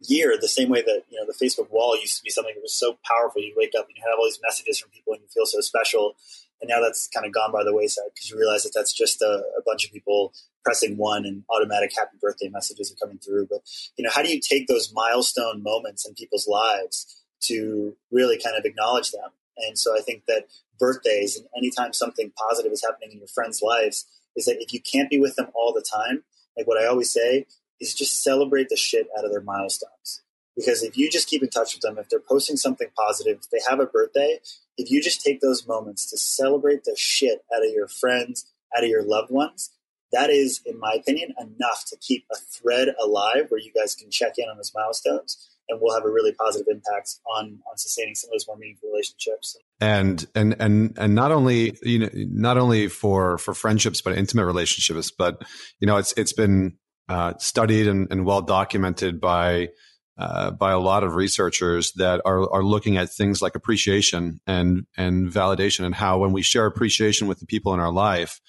[0.00, 2.62] year the same way that you know the facebook wall used to be something that
[2.62, 5.22] was so powerful you wake up and you have all these messages from people and
[5.22, 6.14] you feel so special
[6.60, 9.22] and now that's kind of gone by the wayside because you realize that that's just
[9.22, 10.32] a, a, bunch of people
[10.64, 13.46] pressing one and automatic happy birthday messages are coming through.
[13.48, 13.60] But,
[13.96, 18.56] you know, how do you take those milestone moments in people's lives to really kind
[18.56, 19.30] of acknowledge them?
[19.56, 20.46] And so I think that
[20.78, 24.80] birthdays and anytime something positive is happening in your friends' lives is that if you
[24.80, 26.24] can't be with them all the time,
[26.56, 27.46] like what I always say
[27.80, 30.22] is just celebrate the shit out of their milestones.
[30.56, 33.50] Because if you just keep in touch with them, if they're posting something positive, if
[33.50, 34.40] they have a birthday,
[34.78, 38.84] if you just take those moments to celebrate the shit out of your friends, out
[38.84, 39.70] of your loved ones,
[40.12, 44.10] that is, in my opinion, enough to keep a thread alive where you guys can
[44.10, 48.14] check in on those milestones and we'll have a really positive impact on on sustaining
[48.14, 49.56] some of those more meaningful relationships.
[49.80, 54.46] And and and and not only you know not only for for friendships but intimate
[54.46, 55.42] relationships, but
[55.80, 59.68] you know it's it's been uh, studied and, and well documented by
[60.18, 64.84] uh, by a lot of researchers that are are looking at things like appreciation and
[64.96, 68.40] and validation and how when we share appreciation with the people in our life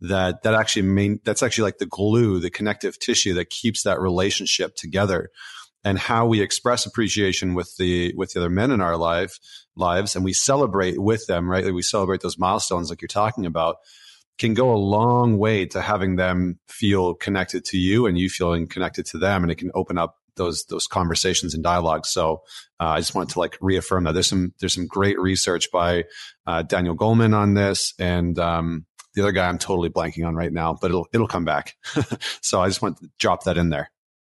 [0.00, 4.00] that that actually main that's actually like the glue the connective tissue that keeps that
[4.00, 5.30] relationship together.
[5.86, 9.38] And how we express appreciation with the with the other men in our life
[9.76, 11.64] lives and we celebrate with them right?
[11.64, 13.76] Like we celebrate those milestones like you're talking about
[14.38, 18.66] can go a long way to having them feel connected to you and you feeling
[18.66, 19.42] connected to them.
[19.42, 22.10] And it can open up those those conversations and dialogues.
[22.10, 22.42] So
[22.80, 26.04] uh, I just wanted to like reaffirm that there's some there's some great research by
[26.46, 30.52] uh, Daniel Goleman on this, and um, the other guy I'm totally blanking on right
[30.52, 31.76] now, but it'll it'll come back.
[32.42, 33.90] so I just want to drop that in there.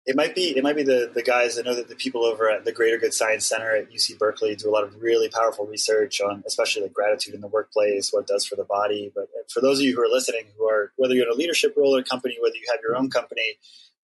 [0.06, 1.58] It might be it might be the the guys.
[1.58, 4.54] I know that the people over at the Greater Good Science Center at UC Berkeley
[4.56, 8.20] do a lot of really powerful research on, especially like gratitude in the workplace, what
[8.20, 9.12] it does for the body.
[9.14, 11.74] But for those of you who are listening, who are whether you're in a leadership
[11.76, 13.58] role a company, whether you have your own company,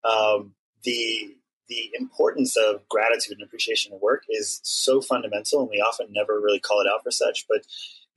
[0.03, 0.53] um,
[0.84, 6.08] the the importance of gratitude and appreciation of work is so fundamental, and we often
[6.12, 7.45] never really call it out for such.
[7.47, 7.65] But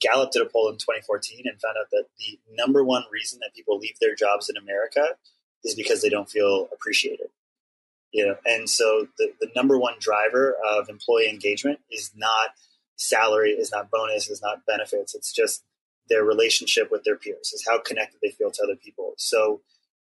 [0.01, 3.55] Gallup did a poll in 2014 and found out that the number one reason that
[3.55, 5.17] people leave their jobs in America
[5.65, 7.29] is because they don't feel appreciated.
[8.13, 12.51] You know, and so the, the number one driver of employee engagement is not
[12.97, 15.15] salary, is not bonus, is not benefits.
[15.15, 15.65] It's just
[16.09, 19.15] their relationship with their peers, is how connected they feel to other people.
[19.19, 19.61] So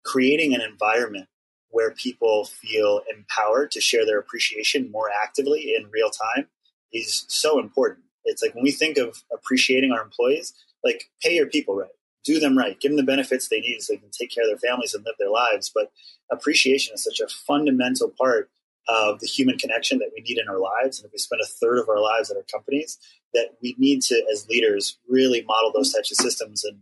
[0.05, 1.29] creating an environment
[1.71, 6.47] where people feel empowered to share their appreciation more actively in real time
[6.93, 8.05] is so important.
[8.25, 10.53] It's like when we think of appreciating our employees,
[10.85, 11.91] like pay your people right,
[12.25, 14.51] do them right, give them the benefits they need so they can take care of
[14.51, 15.71] their families and live their lives.
[15.75, 15.93] But
[16.31, 18.51] appreciation is such a fundamental part
[18.89, 20.99] of the human connection that we need in our lives.
[20.99, 22.99] And if we spend a third of our lives at our companies,
[23.33, 26.81] that we need to, as leaders, really model those types of systems and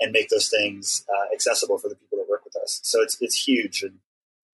[0.00, 2.80] and make those things uh, accessible for the people that work with us.
[2.82, 3.98] So it's it's huge, and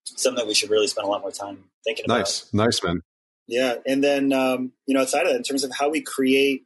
[0.06, 2.18] something that we should really spend a lot more time thinking about.
[2.18, 3.00] Nice, nice, man.
[3.46, 6.64] Yeah, and then um, you know, outside of that, in terms of how we create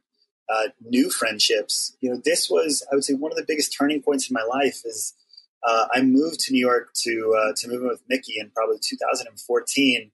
[0.49, 4.01] uh, new friendships, you know, this was I would say one of the biggest turning
[4.01, 4.81] points in my life.
[4.85, 5.13] Is
[5.63, 8.77] uh, I moved to New York to uh, to move in with Mickey in probably
[8.81, 10.11] 2014,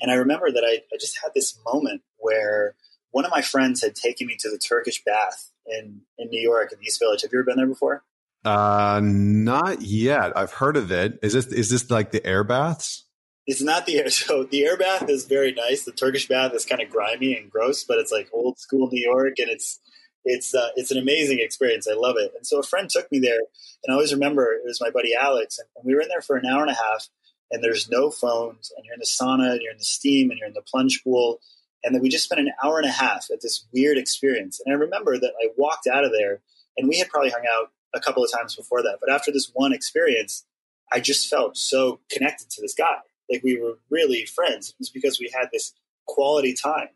[0.00, 2.74] And I remember that I, I just had this moment where
[3.10, 6.72] one of my friends had taken me to the Turkish bath in, in New York
[6.72, 7.22] in the East Village.
[7.22, 8.04] Have you ever been there before?
[8.48, 10.34] Uh, not yet.
[10.34, 11.18] I've heard of it.
[11.22, 13.04] Is this is this like the air baths?
[13.46, 14.08] It's not the air.
[14.10, 15.84] So the air bath is very nice.
[15.84, 19.02] The Turkish bath is kind of grimy and gross, but it's like old school New
[19.02, 19.80] York, and it's
[20.24, 21.86] it's uh, it's an amazing experience.
[21.86, 22.32] I love it.
[22.36, 23.40] And so a friend took me there,
[23.84, 26.36] and I always remember it was my buddy Alex, and we were in there for
[26.36, 27.08] an hour and a half.
[27.50, 30.38] And there's no phones, and you're in the sauna, and you're in the steam, and
[30.38, 31.40] you're in the plunge pool,
[31.84, 34.60] and then we just spent an hour and a half at this weird experience.
[34.64, 36.40] And I remember that I walked out of there,
[36.78, 39.50] and we had probably hung out a couple of times before that, but after this
[39.54, 40.44] one experience,
[40.92, 42.98] I just felt so connected to this guy.
[43.30, 44.70] Like we were really friends.
[44.70, 45.74] It was because we had this
[46.06, 46.88] quality time.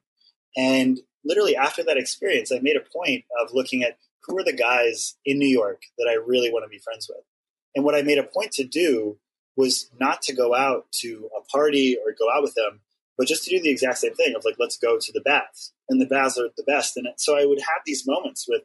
[0.56, 4.52] And literally after that experience, I made a point of looking at who are the
[4.52, 7.24] guys in New York that I really want to be friends with.
[7.74, 9.18] And what I made a point to do
[9.56, 12.80] was not to go out to a party or go out with them,
[13.18, 15.72] but just to do the exact same thing of like, let's go to the baths.
[15.88, 16.96] And the baths are the best.
[16.96, 18.62] And so I would have these moments with,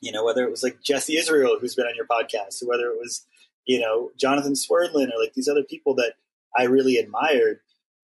[0.00, 2.86] you know, whether it was like Jesse Israel, who's been on your podcast, or whether
[2.88, 3.26] it was,
[3.66, 6.14] you know, Jonathan Swerdlin or like these other people that
[6.56, 7.60] I really admired.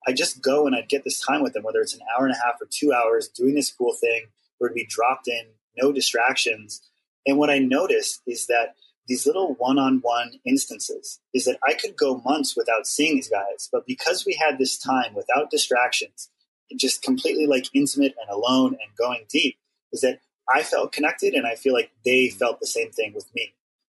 [0.06, 2.34] I just go and I'd get this time with them, whether it's an hour and
[2.34, 4.26] a half or two hours doing this cool thing
[4.58, 5.42] where be dropped in,
[5.76, 6.80] no distractions.
[7.26, 8.76] And what I noticed is that
[9.06, 13.86] these little one-on-one instances is that I could go months without seeing these guys, but
[13.86, 16.30] because we had this time without distractions,
[16.78, 19.58] just completely like intimate and alone and going deep,
[19.92, 20.20] is that
[20.52, 23.54] I felt connected and I feel like they felt the same thing with me.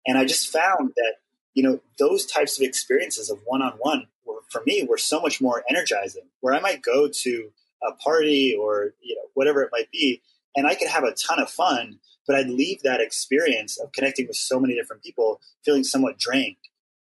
[0.07, 1.15] And I just found that,
[1.55, 5.63] you know, those types of experiences of one-on-one were, for me were so much more
[5.69, 10.23] energizing where I might go to a party or, you know, whatever it might be,
[10.57, 14.27] and I could have a ton of fun, but I'd leave that experience of connecting
[14.27, 16.57] with so many different people feeling somewhat drained.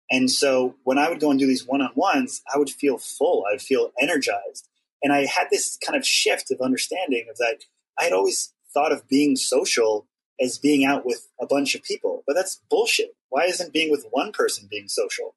[0.09, 2.97] And so when I would go and do these one on ones, I would feel
[2.97, 4.67] full, I would feel energized.
[5.01, 7.63] And I had this kind of shift of understanding of that
[7.97, 10.07] I had always thought of being social
[10.39, 13.15] as being out with a bunch of people, but that's bullshit.
[13.29, 15.35] Why isn't being with one person being social?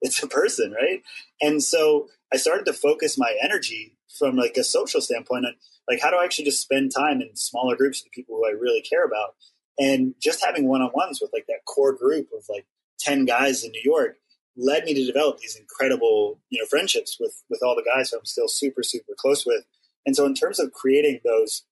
[0.00, 1.02] It's a person, right?
[1.40, 5.54] And so I started to focus my energy from like a social standpoint on
[5.88, 8.50] like how do I actually just spend time in smaller groups with people who I
[8.50, 9.34] really care about,
[9.78, 12.66] and just having one on ones with like that core group of like
[12.98, 14.16] ten guys in New York
[14.56, 18.18] led me to develop these incredible you know friendships with with all the guys who
[18.18, 19.64] I'm still super super close with.
[20.06, 21.64] And so in terms of creating those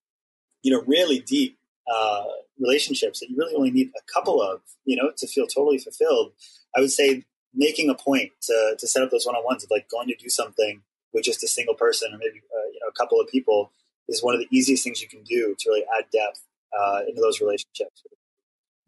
[0.62, 1.58] you know really deep
[1.92, 2.24] uh,
[2.58, 6.32] relationships that you really only need a couple of you know to feel totally fulfilled,
[6.76, 9.70] I would say making a point to, to set up those one on ones of
[9.70, 12.88] like going to do something with just a single person or maybe uh, you know
[12.88, 13.72] a couple of people
[14.08, 16.42] is one of the easiest things you can do to really add depth
[16.78, 18.02] uh, into those relationships.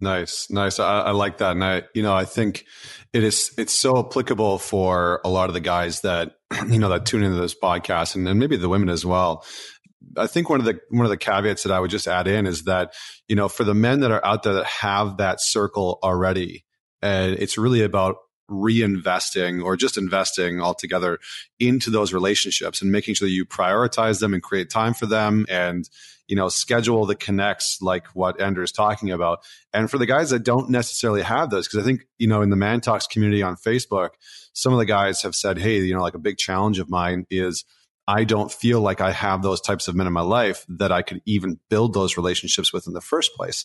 [0.01, 0.81] Nice, nice.
[0.81, 2.67] I, I, like that, and I, you know, I think
[3.13, 3.55] it is.
[3.57, 6.37] It's so applicable for a lot of the guys that
[6.69, 9.45] you know that tune into this podcast, and, and maybe the women as well.
[10.17, 12.47] I think one of the one of the caveats that I would just add in
[12.47, 12.95] is that
[13.29, 16.65] you know for the men that are out there that have that circle already,
[17.03, 18.17] and it's really about
[18.51, 21.19] reinvesting or just investing altogether
[21.59, 25.47] into those relationships and making sure that you prioritize them and create time for them
[25.49, 25.89] and
[26.29, 29.41] you know schedule the connects like what Andrew is talking about.
[29.73, 32.51] And for the guys that don't necessarily have those because I think you know in
[32.51, 34.11] the Man Talks community on Facebook
[34.53, 37.27] some of the guys have said hey you know like a big challenge of mine
[37.31, 37.65] is
[38.07, 41.03] I don't feel like I have those types of men in my life that I
[41.03, 43.65] could even build those relationships with in the first place.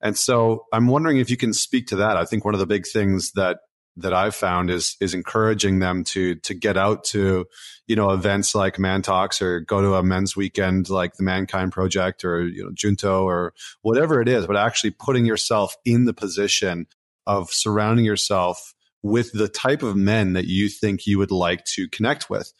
[0.00, 2.16] And so I'm wondering if you can speak to that.
[2.16, 3.58] I think one of the big things that
[3.96, 7.44] that I've found is is encouraging them to to get out to
[7.86, 11.72] you know events like Man Talks or go to a men's weekend like the Mankind
[11.72, 16.14] Project or you know Junto or whatever it is, but actually putting yourself in the
[16.14, 16.86] position
[17.26, 21.88] of surrounding yourself with the type of men that you think you would like to
[21.88, 22.52] connect with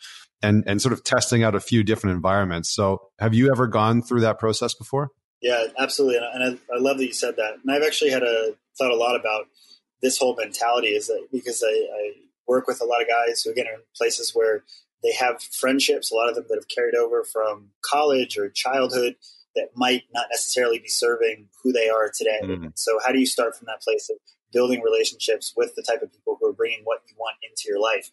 [0.43, 2.75] and and sort of testing out a few different environments.
[2.75, 5.11] So, have you ever gone through that process before?
[5.41, 7.55] Yeah, absolutely, and I, I love that you said that.
[7.63, 9.47] And I've actually had a thought a lot about
[10.01, 12.13] this whole mentality is that because I, I
[12.47, 14.65] work with a lot of guys who again are in places where
[15.03, 19.17] they have friendships, a lot of them that have carried over from college or childhood
[19.55, 22.41] that might not necessarily be serving who they are today.
[22.43, 22.69] Mm-hmm.
[22.75, 24.17] So, how do you start from that place of
[24.53, 27.81] building relationships with the type of people who are bringing what you want into your
[27.81, 28.11] life?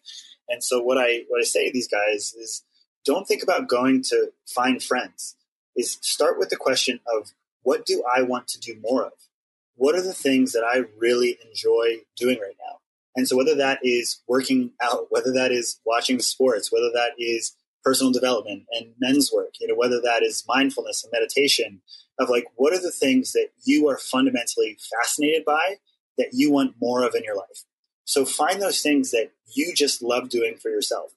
[0.48, 2.64] And so, what I what I say to these guys is,
[3.04, 5.36] don't think about going to find friends.
[5.76, 7.32] Is start with the question of
[7.62, 9.12] what do I want to do more of?
[9.80, 12.80] what are the things that I really enjoy doing right now?
[13.16, 17.56] And so whether that is working out, whether that is watching sports, whether that is
[17.82, 21.80] personal development and men's work, you know, whether that is mindfulness and meditation,
[22.18, 25.76] of like what are the things that you are fundamentally fascinated by
[26.20, 27.64] that you want more of in your life.
[28.04, 31.12] So find those things that you just love doing for yourself.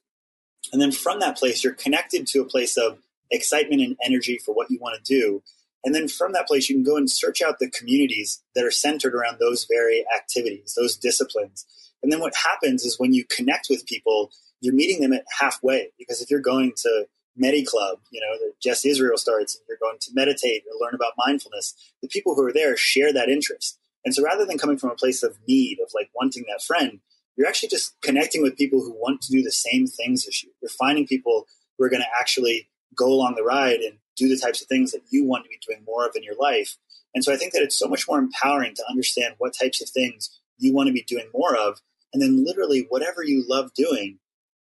[0.71, 2.99] And then from that place, you're connected to a place of
[3.29, 5.43] excitement and energy for what you want to do.
[5.83, 8.71] And then from that place, you can go and search out the communities that are
[8.71, 11.65] centered around those very activities, those disciplines.
[12.01, 14.31] And then what happens is when you connect with people,
[14.61, 15.89] you're meeting them at halfway.
[15.99, 19.77] Because if you're going to Medi Club, you know, that Jess Israel starts, and you're
[19.81, 23.79] going to meditate or learn about mindfulness, the people who are there share that interest.
[24.05, 26.99] And so rather than coming from a place of need, of like wanting that friend,
[27.35, 30.51] you're actually just connecting with people who want to do the same things as you.
[30.61, 31.47] You're finding people
[31.77, 34.91] who are going to actually go along the ride and do the types of things
[34.91, 36.77] that you want to be doing more of in your life.
[37.15, 39.89] And so I think that it's so much more empowering to understand what types of
[39.89, 41.79] things you want to be doing more of.
[42.13, 44.19] And then literally whatever you love doing,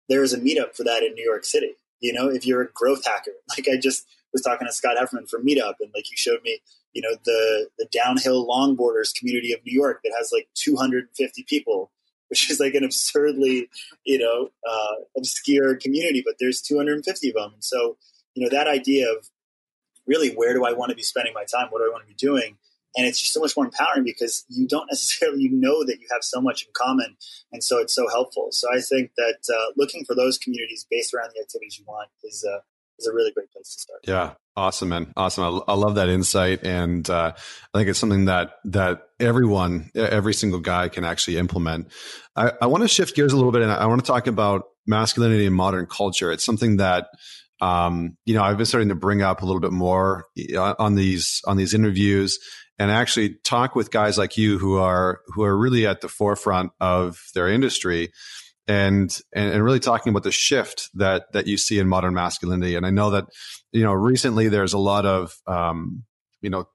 [0.09, 1.75] there is a meetup for that in New York City.
[2.01, 5.29] You know, if you're a growth hacker, like I just was talking to Scott Heiferman
[5.29, 6.61] for Meetup, and like you showed me,
[6.93, 11.91] you know, the the downhill longboarders community of New York that has like 250 people,
[12.29, 13.69] which is like an absurdly,
[14.05, 17.53] you know, uh, obscure community, but there's 250 of them.
[17.53, 17.97] And so,
[18.33, 19.29] you know, that idea of
[20.07, 21.67] really where do I want to be spending my time?
[21.69, 22.57] What do I want to be doing?
[22.95, 26.07] and it's just so much more empowering because you don't necessarily you know that you
[26.11, 27.15] have so much in common
[27.51, 31.13] and so it's so helpful so i think that uh, looking for those communities based
[31.13, 32.59] around the activities you want is uh,
[32.99, 33.99] is a really great place to start.
[34.03, 34.33] Yeah.
[34.55, 35.13] Awesome man.
[35.15, 35.61] Awesome.
[35.67, 36.63] I, I love that insight.
[36.63, 41.87] And uh, i think it's something that that everyone every single guy can actually implement.
[42.35, 44.65] I, I want to shift gears a little bit and i want to talk about
[44.85, 46.31] masculinity in modern culture.
[46.31, 47.07] It's something that
[47.61, 50.25] um, you know, I've been starting to bring up a little bit more
[50.57, 52.39] on these on these interviews.
[52.81, 56.71] And actually talk with guys like you who are who are really at the forefront
[56.79, 58.13] of their industry
[58.69, 62.75] and, and and, really talking about the shift that that you see in modern masculinity.
[62.75, 63.25] And i know that
[63.71, 66.03] you know recently there's a lot of um,
[66.41, 66.67] you know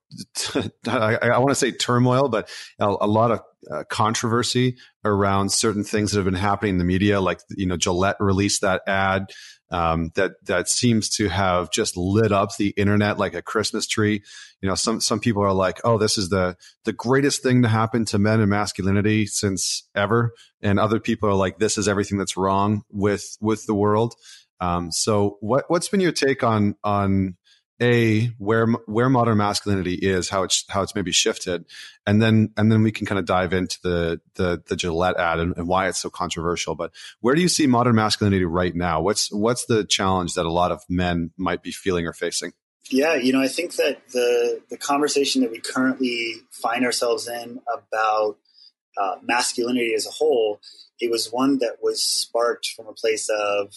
[0.87, 2.49] I, I want to say turmoil but
[2.79, 3.41] a, a lot of
[3.71, 7.77] uh, controversy around certain things that have been happening in the media like you know
[7.77, 9.33] gillette released that ad
[9.75, 14.23] um, that that seems to have just lit up the internet like a Christmas tree.
[14.61, 17.69] You know, some some people are like, "Oh, this is the the greatest thing to
[17.69, 22.19] happen to men and masculinity since ever," and other people are like, "This is everything
[22.19, 24.15] that's wrong with with the world."
[24.61, 27.37] Um, so, what what's been your take on on
[27.85, 31.67] a where where modern masculinity is, how it's how it's maybe shifted,
[32.07, 35.39] and then and then we can kind of dive into the the, the Gillette ad
[35.39, 36.75] and, and, why it's so controversial.
[36.75, 39.03] But where do you see modern masculinity right now?
[39.03, 42.53] What's what's the challenge that a lot of men might be feeling or facing?
[42.91, 47.61] Yeah, you know, I think that the the conversation that we currently find ourselves in
[47.73, 48.39] about
[49.01, 50.61] uh, masculinity as a whole,
[50.99, 53.75] it was one that was sparked from a place of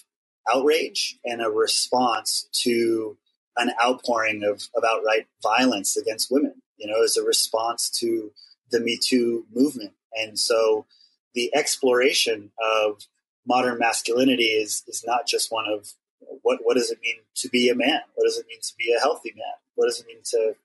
[0.51, 3.17] outrage and a response to
[3.57, 8.31] an outpouring of, of outright violence against women, you know, as a response to
[8.71, 9.93] the Me Too movement.
[10.13, 10.85] And so
[11.33, 13.03] the exploration of
[13.45, 15.93] modern masculinity is, is not just one of
[16.41, 18.01] what, what does it mean to be a man?
[18.15, 19.53] What does it mean to be a healthy man?
[19.75, 20.55] What does it mean to,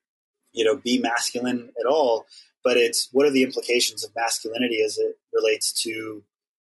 [0.53, 2.26] you know, be masculine at all?
[2.64, 6.22] But it's what are the implications of masculinity as it relates to,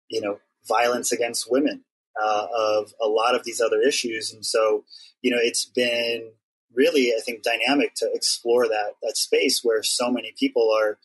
[0.08, 1.84] you know, violence against women,
[2.20, 4.32] uh, of a lot of these other issues.
[4.32, 4.84] And so,
[5.22, 6.32] you know, it's been
[6.74, 10.98] really, I think, dynamic to explore that that space where so many people are,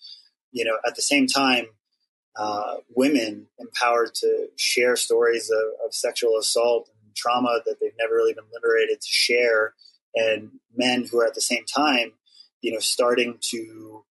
[0.51, 1.67] you know, at the same time,
[2.37, 8.13] uh, women empowered to share stories of, of, sexual assault and trauma that they've never
[8.13, 9.73] really been liberated to share,
[10.13, 12.11] and men who are at the same time,
[12.61, 14.03] you know, starting to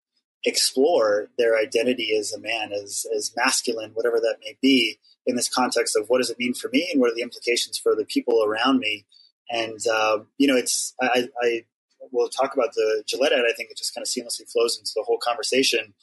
[0.45, 5.49] explore their identity as a man, as as masculine, whatever that may be, in this
[5.49, 8.05] context of what does it mean for me and what are the implications for the
[8.05, 9.05] people around me.
[9.49, 11.63] And um, you know, it's I, I
[12.11, 13.45] will talk about the Gillette ad.
[13.49, 15.93] I think it just kind of seamlessly flows into the whole conversation.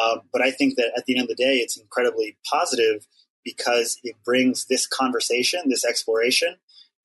[0.00, 3.06] Um, but I think that at the end of the day, it's incredibly positive
[3.44, 6.56] because it brings this conversation, this exploration,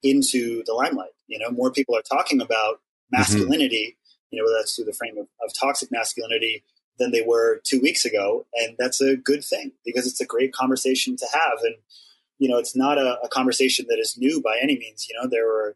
[0.01, 1.11] into the limelight.
[1.27, 3.19] You know, more people are talking about mm-hmm.
[3.19, 3.95] masculinity.
[3.95, 3.99] Mm-hmm.
[4.31, 6.63] You know, whether that's through the frame of, of toxic masculinity
[6.99, 8.45] than they were two weeks ago.
[8.53, 11.59] And that's a good thing because it's a great conversation to have.
[11.63, 11.75] And,
[12.39, 15.07] you know, it's not a, a conversation that is new by any means.
[15.09, 15.75] You know, there were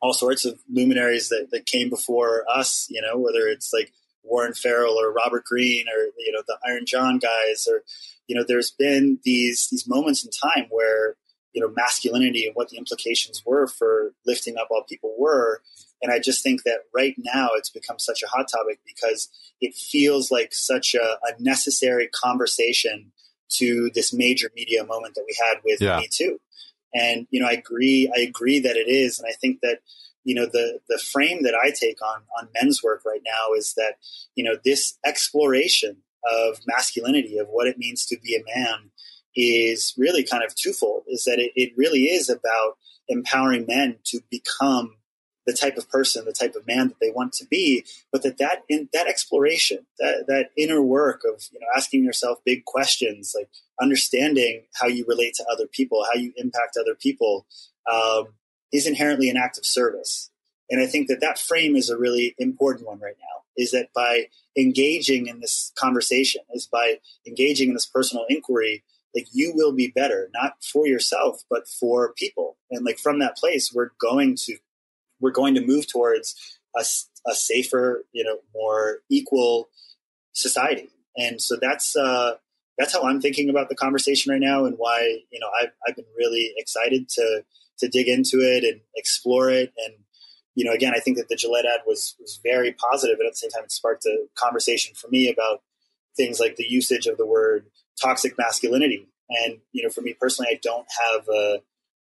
[0.00, 3.92] all sorts of luminaries that, that came before us, you know, whether it's like
[4.22, 7.82] Warren Farrell or Robert Greene or, you know, the Iron John guys or,
[8.26, 11.16] you know, there's been these, these moments in time where,
[11.52, 15.62] you know, masculinity and what the implications were for lifting up all people were.
[16.02, 19.28] And I just think that right now it's become such a hot topic because
[19.60, 23.12] it feels like such a, a necessary conversation
[23.48, 25.98] to this major media moment that we had with yeah.
[25.98, 26.40] Me Too.
[26.94, 29.18] And, you know, I agree, I agree that it is.
[29.18, 29.80] And I think that,
[30.24, 33.74] you know, the, the frame that I take on, on men's work right now is
[33.74, 33.94] that,
[34.34, 38.90] you know, this exploration of masculinity, of what it means to be a man,
[39.36, 42.78] is really kind of twofold is that it, it really is about
[43.08, 44.96] empowering men to become
[45.46, 48.38] the type of person, the type of man that they want to be, but that
[48.38, 53.34] that in that exploration, that that inner work of you know asking yourself big questions,
[53.36, 53.48] like
[53.80, 57.46] understanding how you relate to other people, how you impact other people,
[57.90, 58.28] um,
[58.72, 60.30] is inherently an act of service.
[60.68, 63.44] And I think that that frame is a really important one right now.
[63.56, 64.26] Is that by
[64.56, 68.82] engaging in this conversation, is by engaging in this personal inquiry,
[69.14, 72.56] like you will be better, not for yourself, but for people.
[72.70, 74.58] And like from that place, we're going to
[75.20, 76.84] we're going to move towards a,
[77.26, 79.68] a safer, you know, more equal
[80.32, 80.88] society.
[81.16, 82.34] And so that's uh,
[82.78, 85.96] that's how I'm thinking about the conversation right now, and why you know I've I've
[85.96, 87.44] been really excited to
[87.78, 89.72] to dig into it and explore it.
[89.84, 89.94] And
[90.54, 93.32] you know, again, I think that the Gillette ad was was very positive, and at
[93.32, 95.62] the same time, it sparked a conversation for me about
[96.16, 97.66] things like the usage of the word
[98.00, 99.08] toxic masculinity.
[99.28, 101.62] And you know, for me personally, I don't have a,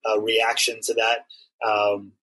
[0.05, 1.25] a reaction to that.
[1.65, 2.13] Um,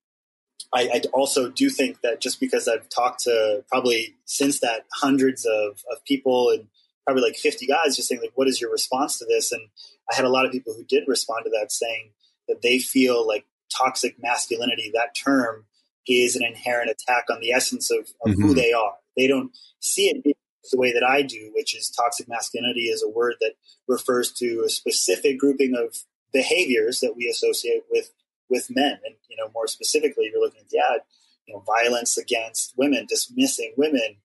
[0.72, 5.46] I, I, also do think that just because I've talked to probably since that hundreds
[5.46, 6.66] of, of people and
[7.04, 9.52] probably like 50 guys just saying like, what is your response to this?
[9.52, 9.62] And
[10.10, 12.10] I had a lot of people who did respond to that saying
[12.48, 13.46] that they feel like
[13.76, 15.64] toxic masculinity, that term
[16.06, 18.42] is an inherent attack on the essence of, of mm-hmm.
[18.42, 18.94] who they are.
[19.16, 20.36] They don't see it
[20.70, 23.54] the way that I do, which is toxic masculinity is a word that
[23.86, 28.10] refers to a specific grouping of behaviors that we associate with
[28.48, 28.98] with men.
[29.04, 31.00] And you know, more specifically, you're looking at the ad,
[31.46, 34.16] you know, violence against women, dismissing women,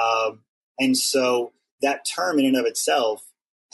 [0.00, 0.40] um,
[0.78, 1.52] and so
[1.82, 3.22] that term in and of itself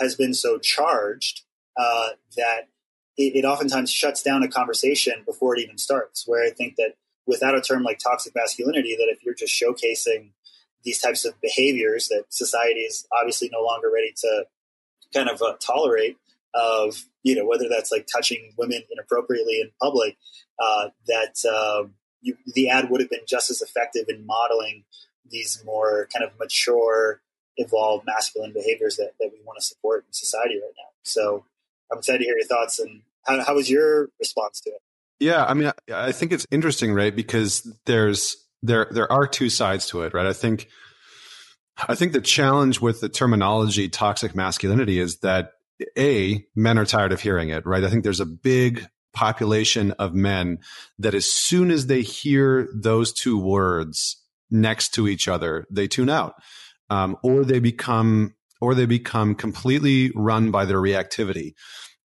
[0.01, 1.43] has been so charged
[1.77, 2.69] uh, that
[3.17, 6.27] it, it oftentimes shuts down a conversation before it even starts.
[6.27, 6.95] Where I think that
[7.27, 10.31] without a term like toxic masculinity, that if you're just showcasing
[10.85, 14.45] these types of behaviors that society is obviously no longer ready to
[15.15, 16.17] kind of uh, tolerate
[16.55, 20.17] of you know whether that's like touching women inappropriately in public
[20.59, 24.85] uh, that um, you, the ad would have been just as effective in modeling
[25.31, 27.21] these more kind of mature
[27.57, 30.91] evolved masculine behaviors that, that we want to support in society right now.
[31.03, 31.45] So
[31.91, 34.81] i'm excited to hear your thoughts and how, how was your response to it?
[35.21, 39.51] Yeah i mean I, I think it's interesting right because there's there there are two
[39.51, 40.27] sides to it right?
[40.27, 40.69] I think
[41.89, 45.53] I think the challenge with the terminology toxic masculinity is that
[45.99, 47.85] a men are tired of hearing it right?
[47.85, 50.59] I think there's a big population of men
[50.99, 56.11] that as soon as they hear those two words next to each other they tune
[56.11, 56.35] out
[56.91, 61.55] um, or they become or they become completely run by their reactivity.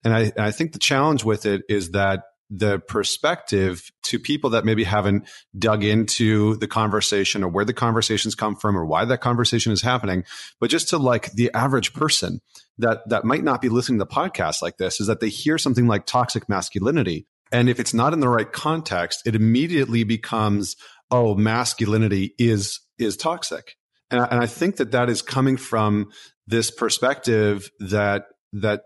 [0.04, 4.64] And I, I think the challenge with it is that the perspective to people that
[4.64, 5.28] maybe haven't
[5.58, 9.82] dug into the conversation or where the conversations come from or why that conversation is
[9.82, 10.24] happening
[10.60, 12.40] but just to like the average person
[12.78, 15.88] that that might not be listening to podcasts like this is that they hear something
[15.88, 17.28] like toxic masculinity.
[17.52, 20.76] And if it's not in the right context it immediately becomes
[21.12, 23.76] oh masculinity is is toxic.
[24.10, 26.12] And I, and I think that that is coming from
[26.46, 28.84] this perspective that that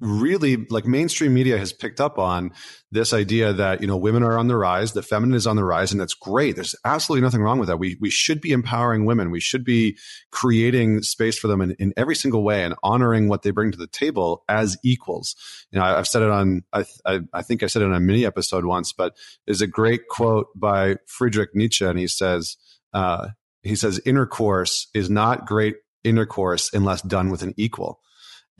[0.00, 2.52] really like mainstream media has picked up on
[2.90, 5.64] this idea that you know women are on the rise the feminine is on the
[5.64, 6.56] rise and that's great.
[6.56, 7.78] There's absolutely nothing wrong with that.
[7.78, 9.30] We we should be empowering women.
[9.30, 9.98] We should be
[10.30, 13.78] creating space for them in, in every single way and honoring what they bring to
[13.78, 15.36] the table as equals.
[15.70, 17.94] You know I, have said it on I, I, I think i said it on
[17.94, 22.56] a mini episode once but there's a great quote by friedrich nietzsche and he says
[22.92, 23.28] uh,
[23.62, 28.00] he says intercourse is not great intercourse unless done with an equal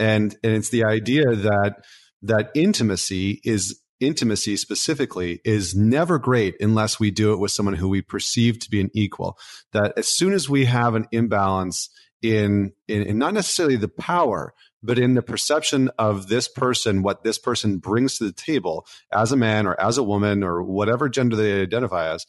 [0.00, 1.84] and and it's the idea that
[2.22, 7.88] that intimacy is intimacy specifically is never great unless we do it with someone who
[7.88, 9.38] we perceive to be an equal.
[9.72, 11.90] That as soon as we have an imbalance
[12.22, 17.22] in, in, in not necessarily the power but in the perception of this person what
[17.22, 21.08] this person brings to the table as a man or as a woman or whatever
[21.08, 22.26] gender they identify as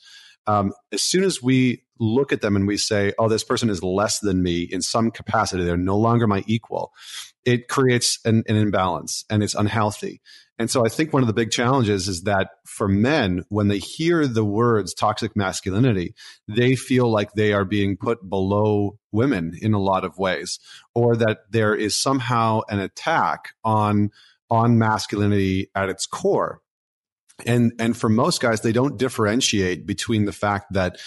[0.47, 3.83] um, as soon as we look at them and we say oh this person is
[3.83, 6.91] less than me in some capacity they're no longer my equal
[7.45, 10.21] it creates an, an imbalance and it's unhealthy.
[10.59, 13.79] And so I think one of the big challenges is that for men, when they
[13.79, 16.13] hear the words toxic masculinity,
[16.47, 20.59] they feel like they are being put below women in a lot of ways,
[20.93, 24.11] or that there is somehow an attack on,
[24.51, 26.60] on masculinity at its core.
[27.45, 30.97] And, and for most guys, they don't differentiate between the fact that,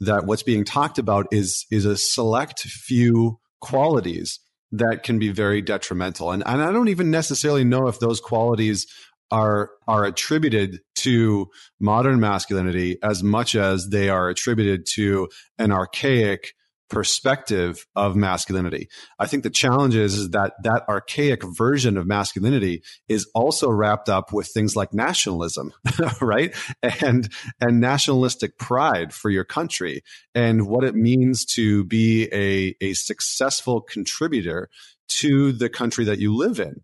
[0.00, 4.40] that what's being talked about is, is a select few qualities
[4.72, 6.32] that can be very detrimental.
[6.32, 8.86] And, and I don't even necessarily know if those qualities
[9.30, 11.48] are are attributed to
[11.80, 15.28] modern masculinity as much as they are attributed to
[15.58, 16.54] an archaic
[16.90, 18.88] perspective of masculinity.
[19.18, 24.08] I think the challenge is, is that that archaic version of masculinity is also wrapped
[24.08, 25.72] up with things like nationalism,
[26.20, 26.54] right?
[26.82, 27.28] And
[27.60, 30.02] and nationalistic pride for your country
[30.34, 34.68] and what it means to be a, a successful contributor
[35.08, 36.82] to the country that you live in.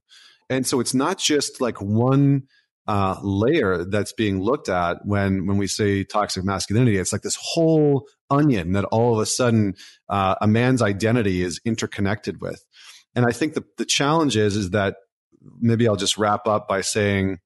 [0.48, 2.44] And so it's not just like one
[2.90, 6.98] uh, layer that's being looked at when when we say toxic masculinity.
[6.98, 9.76] It's like this whole onion that all of a sudden
[10.08, 12.64] uh, a man's identity is interconnected with.
[13.14, 14.96] And I think the the challenge is is that
[15.60, 17.38] maybe I'll just wrap up by saying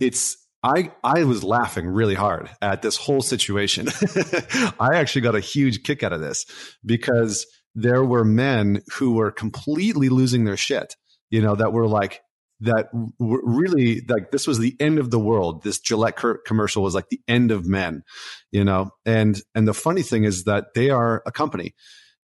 [0.00, 3.88] it's I I was laughing really hard at this whole situation.
[4.80, 6.46] I actually got a huge kick out of this
[6.82, 10.96] because there were men who were completely losing their shit.
[11.28, 12.22] You know, that were like,
[12.62, 12.88] that
[13.18, 15.62] really like this was the end of the world.
[15.62, 18.02] This gillette commercial was like the end of men
[18.52, 18.90] you know?
[19.04, 21.74] And and the funny thing is that they are a company.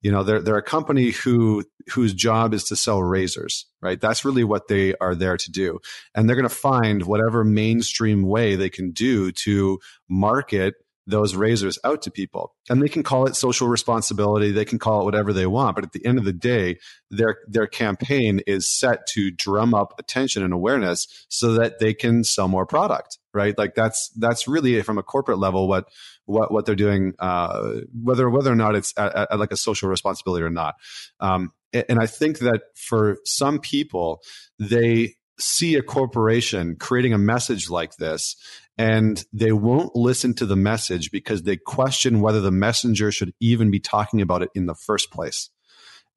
[0.01, 4.01] You know they're they're a company who whose job is to sell razors right?
[4.01, 5.79] That's really what they are there to do.
[6.15, 9.79] And they're going to find whatever mainstream way they can do to
[10.09, 10.75] market
[11.09, 12.55] those razors out to people.
[12.69, 15.85] And they can call it social responsibility, they can call it whatever they want, but
[15.85, 16.79] at the end of the day,
[17.11, 22.23] their their campaign is set to drum up attention and awareness so that they can
[22.25, 23.57] sell more product, right?
[23.57, 25.89] Like that's that's really from a corporate level what
[26.27, 29.89] what what they're doing uh, whether whether or not it's at, at like a social
[29.89, 30.75] responsibility or not.
[31.21, 34.21] Um, and I think that for some people,
[34.59, 38.37] they see a corporation creating a message like this
[38.79, 43.73] and they won't listen to the message because they question whether the messenger should even
[43.73, 45.51] be talking about it in the first place.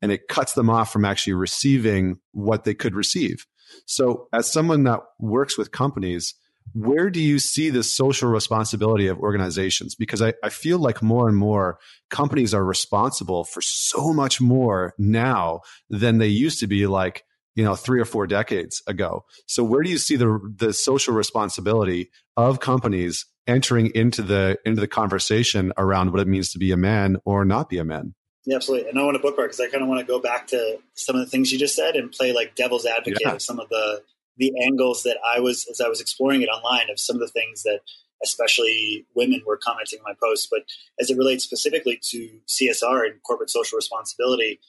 [0.01, 3.47] And it cuts them off from actually receiving what they could receive.
[3.85, 6.35] So, as someone that works with companies,
[6.73, 9.95] where do you see the social responsibility of organizations?
[9.95, 14.93] Because I, I feel like more and more companies are responsible for so much more
[14.97, 17.23] now than they used to be like
[17.55, 19.25] you know three or four decades ago.
[19.47, 24.81] So where do you see the the social responsibility of companies entering into the into
[24.81, 28.13] the conversation around what it means to be a man or not be a man?
[28.45, 28.89] Yeah absolutely.
[28.89, 31.15] And i want to bookmark because i kind of want to go back to some
[31.15, 33.33] of the things you just said and play like devil's advocate yeah.
[33.33, 34.01] of some of the
[34.37, 37.27] the angles that i was as i was exploring it online of some of the
[37.27, 37.81] things that
[38.23, 40.61] especially women were commenting on my posts but
[40.99, 44.59] as it relates specifically to csr and corporate social responsibility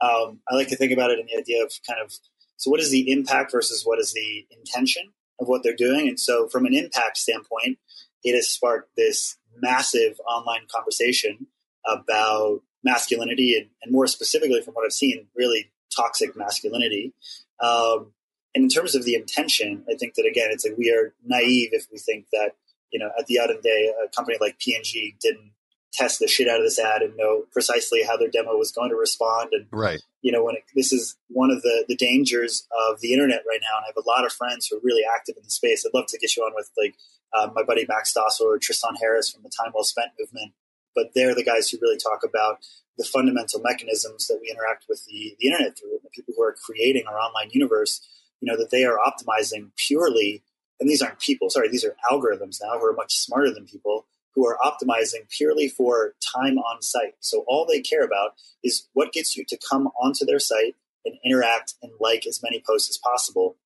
[0.00, 2.12] um, I like to think about it in the idea of kind of
[2.56, 6.08] so what is the impact versus what is the intention of what they're doing.
[6.08, 7.78] And so, from an impact standpoint,
[8.22, 11.46] it has sparked this massive online conversation
[11.86, 17.12] about masculinity and, and more specifically, from what I've seen, really toxic masculinity.
[17.60, 18.12] Um,
[18.54, 21.70] and in terms of the intention, I think that again, it's like we are naive
[21.72, 22.52] if we think that
[22.90, 25.52] you know at the end of the day, a company like P&G didn't
[25.96, 28.90] test the shit out of this ad and know precisely how their demo was going
[28.90, 29.50] to respond.
[29.52, 33.12] And right, you know, when it, this is one of the the dangers of the
[33.12, 35.42] internet right now, and I have a lot of friends who are really active in
[35.42, 35.84] the space.
[35.84, 36.94] I'd love to get you on with like
[37.34, 40.52] uh, my buddy Max Stossel or Tristan Harris from the Time Well Spent movement,
[40.94, 42.58] but they're the guys who really talk about
[42.98, 46.54] the fundamental mechanisms that we interact with the, the internet through, the people who are
[46.64, 48.00] creating our online universe.
[48.40, 50.42] You know that they are optimizing purely,
[50.78, 51.48] and these aren't people.
[51.48, 54.06] Sorry, these are algorithms now who are much smarter than people
[54.36, 57.14] who are optimizing purely for time on site.
[57.20, 60.76] So all they care about is what gets you to come onto their site
[61.06, 63.56] and interact and like as many posts as possible.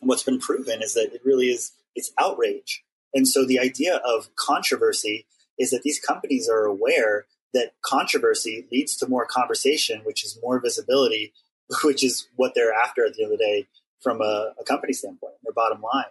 [0.00, 2.84] And what's been proven is that it really is it's outrage.
[3.12, 5.26] And so the idea of controversy
[5.58, 10.60] is that these companies are aware that controversy leads to more conversation, which is more
[10.60, 11.32] visibility,
[11.84, 13.66] which is what they're after at the end of the day
[14.00, 16.04] from a, a company standpoint, their bottom line.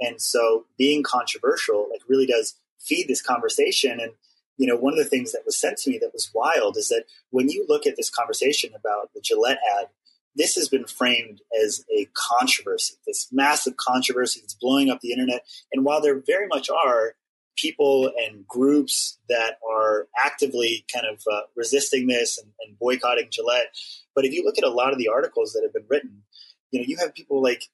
[0.00, 4.00] And so being controversial like really does feed this conversation.
[4.00, 4.12] And,
[4.56, 6.88] you know, one of the things that was said to me that was wild is
[6.88, 9.88] that when you look at this conversation about the Gillette ad,
[10.34, 15.44] this has been framed as a controversy, this massive controversy that's blowing up the internet.
[15.72, 17.16] And while there very much are
[17.56, 23.74] people and groups that are actively kind of uh, resisting this and, and, boycotting Gillette,
[24.14, 26.22] but if you look at a lot of the articles that have been written,
[26.70, 27.64] you know, you have people like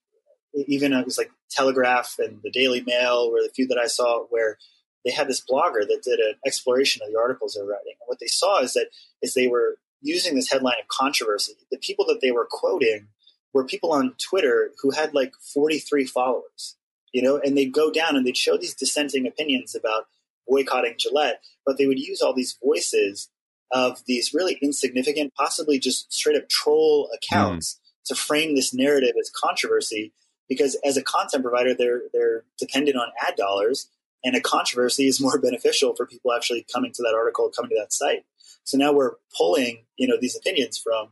[0.54, 4.24] even it was like Telegraph and the Daily Mail were the few that I saw
[4.30, 4.58] where
[5.04, 7.94] they had this blogger that did an exploration of the articles they're writing.
[8.00, 8.88] And what they saw is that
[9.22, 11.54] is they were using this headline of controversy.
[11.70, 13.08] The people that they were quoting
[13.52, 16.76] were people on Twitter who had like 43 followers,
[17.12, 20.06] you know, and they'd go down and they'd show these dissenting opinions about
[20.46, 23.30] boycotting Gillette, but they would use all these voices
[23.70, 28.08] of these really insignificant, possibly just straight up troll accounts mm.
[28.08, 30.12] to frame this narrative as controversy.
[30.48, 33.88] Because as a content provider, they're they're dependent on ad dollars,
[34.24, 37.76] and a controversy is more beneficial for people actually coming to that article, coming to
[37.78, 38.24] that site.
[38.64, 41.10] So now we're pulling, you know, these opinions from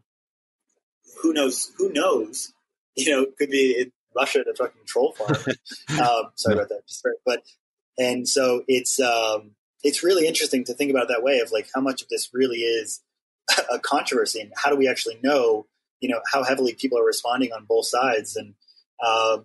[1.23, 2.53] who knows, who knows,
[2.97, 5.37] you know, could be in Russia a fucking troll farm.
[6.01, 6.83] um, sorry about that.
[7.25, 7.43] But,
[7.99, 9.53] and so it's, um,
[9.83, 12.59] it's really interesting to think about that way of like how much of this really
[12.59, 13.03] is
[13.71, 15.67] a controversy and how do we actually know,
[16.01, 18.37] you know, how heavily people are responding on both sides.
[18.37, 18.55] And,
[19.05, 19.39] uh,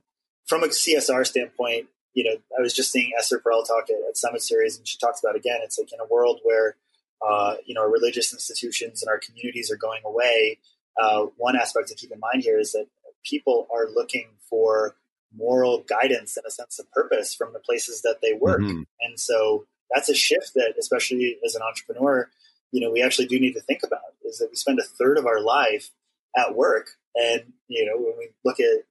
[0.46, 1.88] from a CSR standpoint,
[2.18, 4.98] you know, I was just seeing Esther Perel talk at, at Summit Series, and she
[4.98, 6.76] talks about again, it's like in a world where,
[7.22, 10.58] uh, you know, our religious institutions and our communities are going away.
[11.00, 12.88] Uh, one aspect to keep in mind here is that
[13.24, 14.96] people are looking for
[15.32, 18.82] moral guidance and a sense of purpose from the places that they work, mm-hmm.
[19.00, 22.28] and so that's a shift that, especially as an entrepreneur,
[22.72, 24.02] you know, we actually do need to think about.
[24.26, 25.92] Is that we spend a third of our life
[26.36, 28.86] at work, and you know, when we look at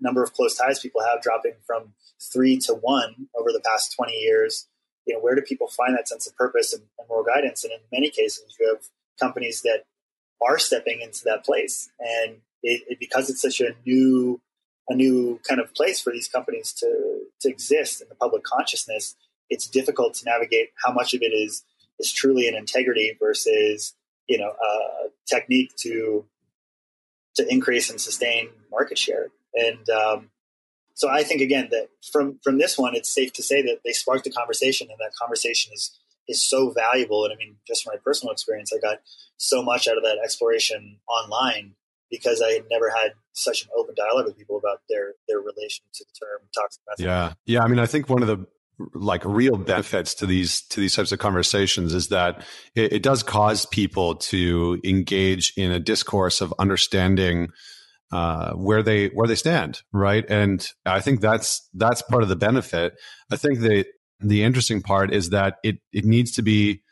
[0.00, 1.94] number of close ties people have dropping from
[2.32, 4.68] three to one over the past 20 years,
[5.06, 7.64] you know, where do people find that sense of purpose and, and moral guidance?
[7.64, 8.84] And in many cases, you have
[9.20, 9.84] companies that
[10.46, 11.90] are stepping into that place.
[11.98, 14.40] And it, it, because it's such a new,
[14.88, 19.14] a new kind of place for these companies to, to exist in the public consciousness,
[19.48, 21.64] it's difficult to navigate how much of it is,
[21.98, 23.94] is truly an integrity versus,
[24.28, 26.24] you know, a technique to,
[27.36, 29.28] to increase and sustain market share.
[29.56, 30.30] And um,
[30.94, 33.92] so I think again that from from this one, it's safe to say that they
[33.92, 35.98] sparked a conversation, and that conversation is
[36.28, 37.24] is so valuable.
[37.24, 38.98] And I mean, just from my personal experience, I got
[39.36, 41.74] so much out of that exploration online
[42.10, 45.84] because I had never had such an open dialogue with people about their their relation
[45.94, 47.36] to the term toxic masculinity.
[47.46, 47.64] Yeah, yeah.
[47.64, 48.46] I mean, I think one of the
[48.94, 52.44] like real benefits to these to these types of conversations is that
[52.74, 57.48] it, it does cause people to engage in a discourse of understanding
[58.12, 60.24] uh, where they where they stand, right?
[60.28, 62.94] And I think that's that's part of the benefit.
[63.30, 63.84] I think the
[64.20, 66.82] the interesting part is that it it needs to be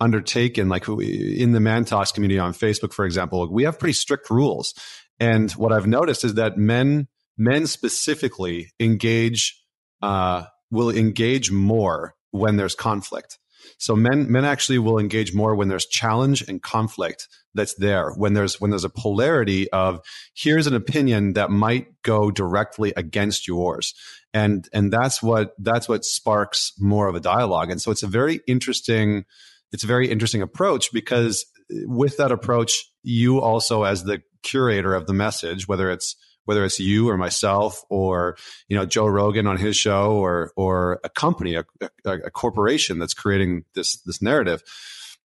[0.00, 0.68] undertaken.
[0.68, 4.74] Like in the Man Talks community on Facebook, for example, we have pretty strict rules.
[5.18, 9.60] And what I've noticed is that men men specifically engage
[10.02, 13.38] uh, will engage more when there's conflict.
[13.78, 18.12] So men men actually will engage more when there's challenge and conflict that's there.
[18.12, 20.00] When there's when there's a polarity of
[20.34, 23.94] here's an opinion that might go directly against yours.
[24.32, 27.70] And and that's what that's what sparks more of a dialogue.
[27.70, 29.24] And so it's a very interesting
[29.72, 31.46] it's a very interesting approach because
[31.86, 36.16] with that approach you also as the curator of the message whether it's
[36.50, 38.36] whether it's you or myself or
[38.66, 41.64] you know Joe Rogan on his show or or a company, a,
[42.04, 44.64] a, a corporation that's creating this this narrative.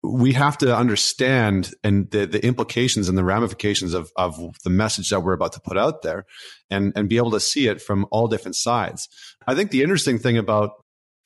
[0.02, 5.10] We have to understand and the, the implications and the ramifications of, of the message
[5.10, 6.26] that we're about to put out there
[6.70, 9.10] and, and be able to see it from all different sides.
[9.46, 10.72] I think the interesting thing about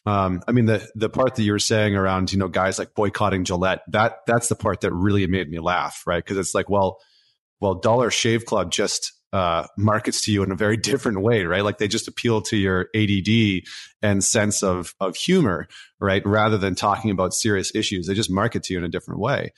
[0.08, 2.96] um, I mean, the the part that you were saying around, you know, guys like
[2.96, 6.24] boycotting Gillette, that that's the part that really made me laugh, right?
[6.24, 6.98] Because it's like, well,
[7.60, 11.64] well, Dollar Shave Club just uh, markets to you in a very different way, right?
[11.64, 13.64] Like they just appeal to your ADD
[14.02, 15.68] and sense of of humor,
[16.00, 16.26] right?
[16.26, 19.52] Rather than talking about serious issues, they just market to you in a different way.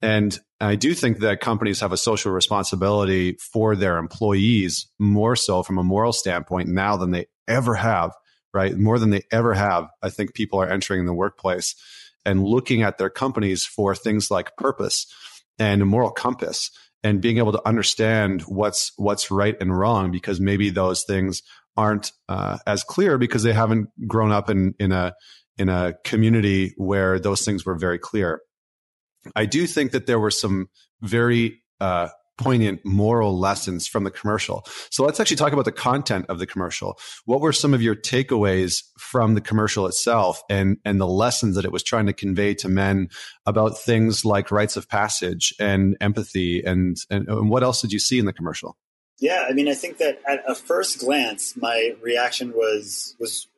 [0.00, 5.64] And I do think that companies have a social responsibility for their employees more so
[5.64, 8.12] from a moral standpoint now than they ever have,
[8.54, 8.76] right?
[8.76, 9.88] More than they ever have.
[10.02, 11.74] I think people are entering the workplace
[12.24, 15.06] and looking at their companies for things like purpose
[15.58, 16.70] and moral compass
[17.06, 21.40] and being able to understand what's what's right and wrong because maybe those things
[21.76, 25.14] aren't uh, as clear because they haven't grown up in in a
[25.56, 28.40] in a community where those things were very clear.
[29.36, 30.68] I do think that there were some
[31.00, 32.08] very uh,
[32.38, 34.64] poignant moral lessons from the commercial.
[34.90, 36.98] So let's actually talk about the content of the commercial.
[37.24, 41.64] What were some of your takeaways from the commercial itself and, and the lessons that
[41.64, 43.08] it was trying to convey to men
[43.46, 47.98] about things like rites of passage and empathy and, and, and what else did you
[47.98, 48.76] see in the commercial?
[49.18, 53.48] Yeah, I mean, I think that at a first glance, my reaction was was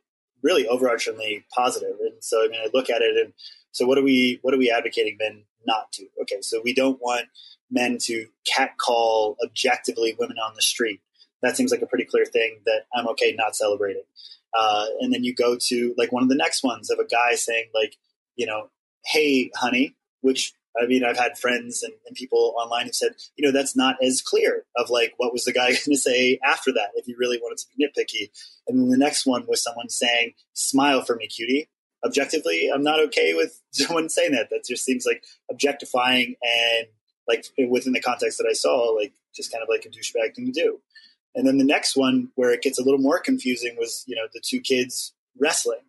[0.41, 1.97] really overarchingly positive.
[1.99, 3.33] And so, I mean, I look at it and
[3.72, 6.07] so what are we what are we advocating men not to?
[6.22, 7.26] Okay, so we don't want
[7.71, 11.01] men to catcall objectively women on the street.
[11.43, 14.03] That seems like a pretty clear thing that I'm okay not celebrating.
[14.59, 17.35] Uh, and then you go to like one of the next ones of a guy
[17.35, 17.97] saying like,
[18.37, 18.71] you know,
[19.05, 23.45] hey, honey, which I mean, I've had friends and, and people online who said, you
[23.45, 26.73] know, that's not as clear of like what was the guy going to say after
[26.73, 28.31] that if you really wanted to be nitpicky.
[28.66, 31.69] And then the next one was someone saying, smile for me, cutie.
[32.05, 34.51] Objectively, I'm not okay with someone saying that.
[34.51, 36.87] That just seems like objectifying and
[37.29, 40.47] like within the context that I saw, like just kind of like a douchebag thing
[40.47, 40.81] to do.
[41.35, 44.26] And then the next one where it gets a little more confusing was, you know,
[44.33, 45.81] the two kids wrestling.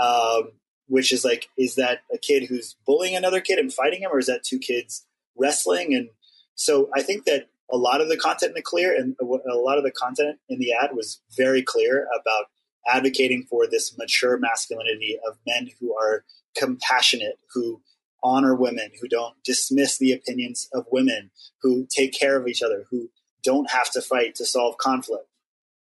[0.00, 0.52] um,
[0.86, 4.18] which is like, is that a kid who's bullying another kid and fighting him, or
[4.18, 5.94] is that two kids wrestling?
[5.94, 6.08] And
[6.56, 9.78] so I think that a lot of the content in the clear and a lot
[9.78, 12.46] of the content in the ad was very clear about
[12.88, 16.24] advocating for this mature masculinity of men who are
[16.56, 17.80] compassionate, who
[18.22, 21.30] honor women, who don't dismiss the opinions of women,
[21.62, 23.10] who take care of each other, who
[23.42, 25.26] don't have to fight to solve conflict.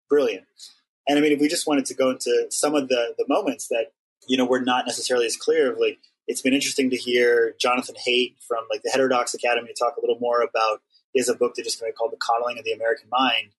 [0.09, 0.47] Brilliant.
[1.09, 3.69] And I mean, if we just wanted to go into some of the the moments
[3.69, 3.93] that
[4.27, 7.97] you know we're not necessarily as clear of, like it's been interesting to hear Jonathan
[8.07, 10.81] Haidt from like the Heterodox Academy talk a little more about.
[11.17, 13.53] Has a book that just came out called The Coddling of the American Mind,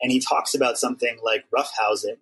[0.00, 2.18] and he talks about something like roughhousing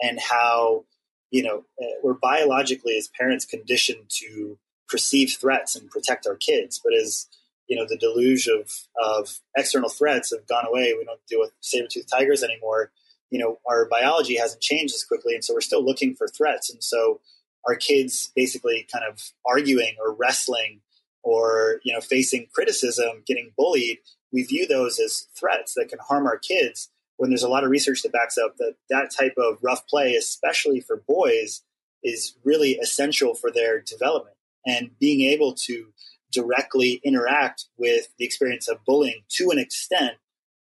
[0.00, 0.86] and how
[1.30, 4.58] you know uh, we're biologically as parents conditioned to
[4.90, 7.28] perceive threats and protect our kids, but as
[7.68, 8.68] you know the deluge of
[9.02, 10.92] of external threats have gone away.
[10.98, 12.90] We don't deal with saber tooth tigers anymore.
[13.30, 16.68] You know, our biology hasn't changed as quickly, and so we're still looking for threats.
[16.68, 17.20] And so
[17.66, 20.80] our kids basically kind of arguing or wrestling
[21.22, 23.98] or you know facing criticism, getting bullied.
[24.32, 26.90] We view those as threats that can harm our kids.
[27.16, 30.14] When there's a lot of research that backs up that that type of rough play,
[30.16, 31.62] especially for boys,
[32.02, 34.34] is really essential for their development
[34.66, 35.92] and being able to
[36.32, 40.16] directly interact with the experience of bullying to an extent,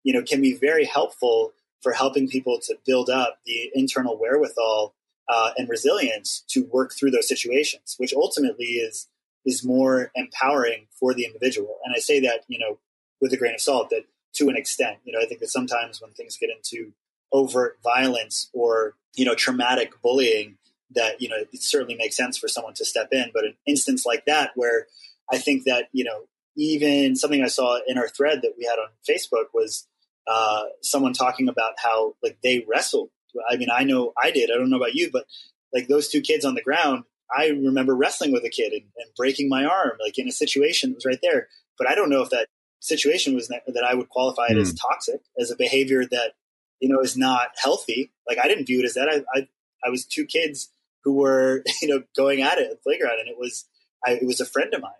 [0.03, 4.95] you know, can be very helpful for helping people to build up the internal wherewithal
[5.29, 9.07] uh, and resilience to work through those situations, which ultimately is
[9.45, 11.77] is more empowering for the individual.
[11.85, 12.79] And I say that, you know,
[13.21, 16.01] with a grain of salt, that to an extent, you know, I think that sometimes
[16.01, 16.91] when things get into
[17.31, 20.57] overt violence or you know traumatic bullying,
[20.95, 23.31] that you know it certainly makes sense for someone to step in.
[23.33, 24.87] But an instance like that where
[25.31, 26.23] I think that, you know,
[26.55, 29.87] even something I saw in our thread that we had on Facebook was
[30.27, 33.09] uh, someone talking about how like they wrestled.
[33.49, 34.49] I mean, I know I did.
[34.51, 35.25] I don't know about you, but
[35.73, 37.03] like those two kids on the ground,
[37.35, 40.89] I remember wrestling with a kid and, and breaking my arm, like in a situation
[40.89, 41.47] that was right there.
[41.77, 42.47] But I don't know if that
[42.79, 44.61] situation was that, that I would qualify it mm.
[44.61, 44.75] as hmm.
[44.77, 46.33] toxic, as a behavior that
[46.79, 48.11] you know is not healthy.
[48.27, 49.09] Like I didn't view it as that.
[49.09, 49.47] I I,
[49.85, 50.69] I was two kids
[51.03, 53.65] who were you know going at it at the playground, and it was
[54.05, 54.91] I, it was a friend of mine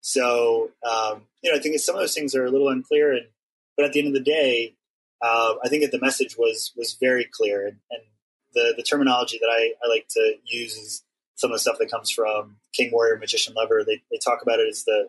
[0.00, 3.26] so um, you know, I think some of those things are a little unclear, and
[3.76, 4.74] but at the end of the day,
[5.22, 8.02] uh, I think that the message was was very clear, and, and
[8.54, 11.90] the the terminology that I, I, like to use is some of the stuff that
[11.90, 13.84] comes from King Warrior Magician Lover.
[13.84, 15.08] They they talk about it as the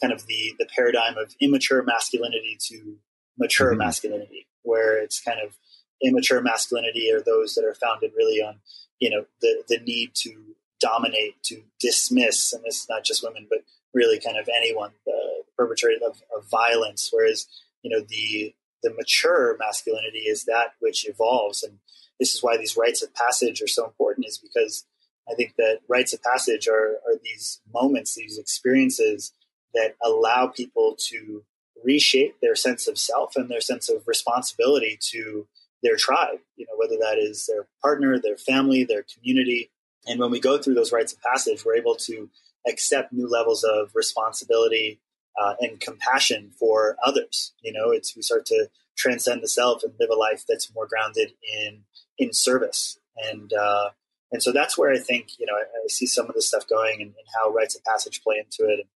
[0.00, 2.98] kind of the the paradigm of immature masculinity to
[3.38, 3.78] mature mm-hmm.
[3.78, 5.56] masculinity, where it's kind of
[6.02, 8.60] immature masculinity are those that are founded really on
[9.00, 13.46] you know the the need to dominate, to dismiss, and this is not just women,
[13.48, 13.60] but
[13.94, 17.08] really kind of anyone, the perpetrator of, of violence.
[17.12, 17.46] Whereas,
[17.82, 21.78] you know, the the mature masculinity is that which evolves, and
[22.20, 24.26] this is why these rites of passage are so important.
[24.26, 24.84] Is because
[25.30, 29.32] I think that rites of passage are are these moments, these experiences
[29.74, 31.44] that allow people to
[31.84, 35.46] reshape their sense of self and their sense of responsibility to
[35.86, 36.38] their tribe.
[36.56, 39.70] You know, whether that is their partner, their family, their community.
[40.06, 42.28] And when we go through those rites of passage, we're able to
[42.68, 45.00] accept new levels of responsibility
[45.40, 47.52] uh, and compassion for others.
[47.62, 50.86] You know, it's we start to transcend the self and live a life that's more
[50.86, 51.84] grounded in
[52.18, 52.98] in service.
[53.16, 53.90] And uh,
[54.32, 56.66] and so that's where I think you know I, I see some of this stuff
[56.68, 58.88] going and, and, how rites of passage play into it and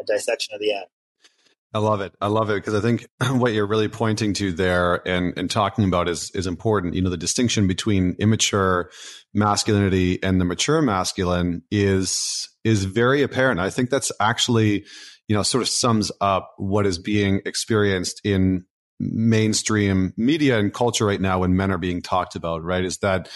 [0.00, 0.86] a dissection of the ad.
[1.74, 2.14] I love it.
[2.20, 3.06] I love it because I think
[3.40, 6.94] what you're really pointing to there and, and talking about is is important.
[6.94, 8.90] You know, the distinction between immature
[9.34, 13.60] masculinity and the mature masculine is is very apparent.
[13.60, 14.86] I think that's actually,
[15.28, 18.64] you know, sort of sums up what is being experienced in
[18.98, 22.84] mainstream media and culture right now when men are being talked about, right?
[22.84, 23.28] Is that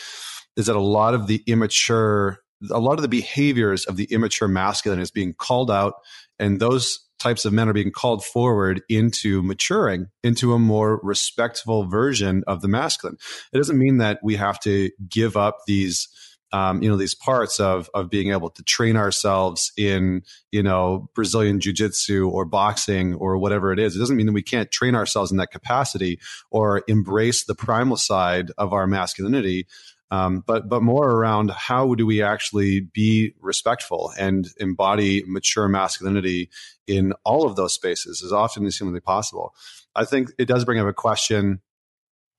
[0.57, 2.39] is that a lot of the immature
[2.71, 5.95] a lot of the behaviors of the immature masculine is being called out
[6.39, 11.87] and those types of men are being called forward into maturing into a more respectful
[11.87, 13.17] version of the masculine.
[13.53, 16.09] It doesn't mean that we have to give up these
[16.53, 21.09] um, you know these parts of of being able to train ourselves in you know
[21.15, 23.97] Brazilian jiu jitsu or boxing or whatever it is.
[23.97, 26.21] It doesn't mean that we can't train ourselves in that capacity
[26.51, 29.67] or embrace the primal side of our masculinity
[30.13, 36.51] um, but but more around how do we actually be respectful and embody mature masculinity
[36.87, 39.55] in all of those spaces as often as humanly possible.
[39.97, 41.63] I think it does bring up a question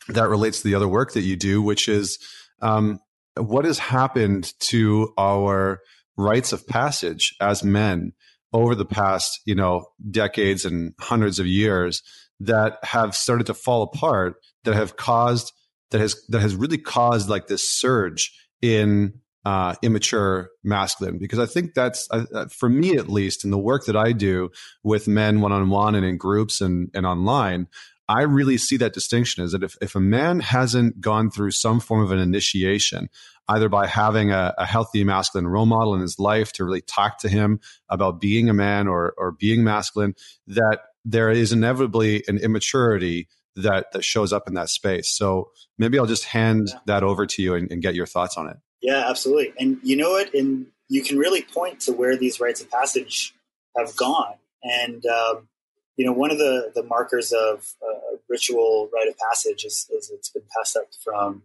[0.07, 2.19] that relates to the other work that you do, which is
[2.61, 2.99] um,
[3.37, 5.81] what has happened to our
[6.15, 8.13] rites of passage as men
[8.53, 12.03] over the past you know decades and hundreds of years
[12.39, 15.51] that have started to fall apart that have caused
[15.93, 19.13] that has that has really caused like this surge in
[19.45, 23.57] uh, immature masculine because I think that's uh, uh for me at least in the
[23.57, 24.49] work that I do
[24.83, 27.67] with men one on one and in groups and, and online.
[28.09, 31.79] I really see that distinction is that if, if a man hasn't gone through some
[31.79, 33.09] form of an initiation,
[33.47, 37.19] either by having a, a, healthy masculine role model in his life to really talk
[37.19, 40.15] to him about being a man or, or being masculine,
[40.47, 45.09] that there is inevitably an immaturity that, that shows up in that space.
[45.09, 46.79] So maybe I'll just hand yeah.
[46.87, 48.57] that over to you and, and get your thoughts on it.
[48.81, 49.53] Yeah, absolutely.
[49.59, 50.33] And you know what?
[50.33, 53.33] And you can really point to where these rites of passage
[53.77, 54.35] have gone.
[54.63, 55.47] And, um,
[55.95, 60.11] you know, one of the, the markers of uh, ritual rite of passage is, is,
[60.13, 61.43] it's been passed up from,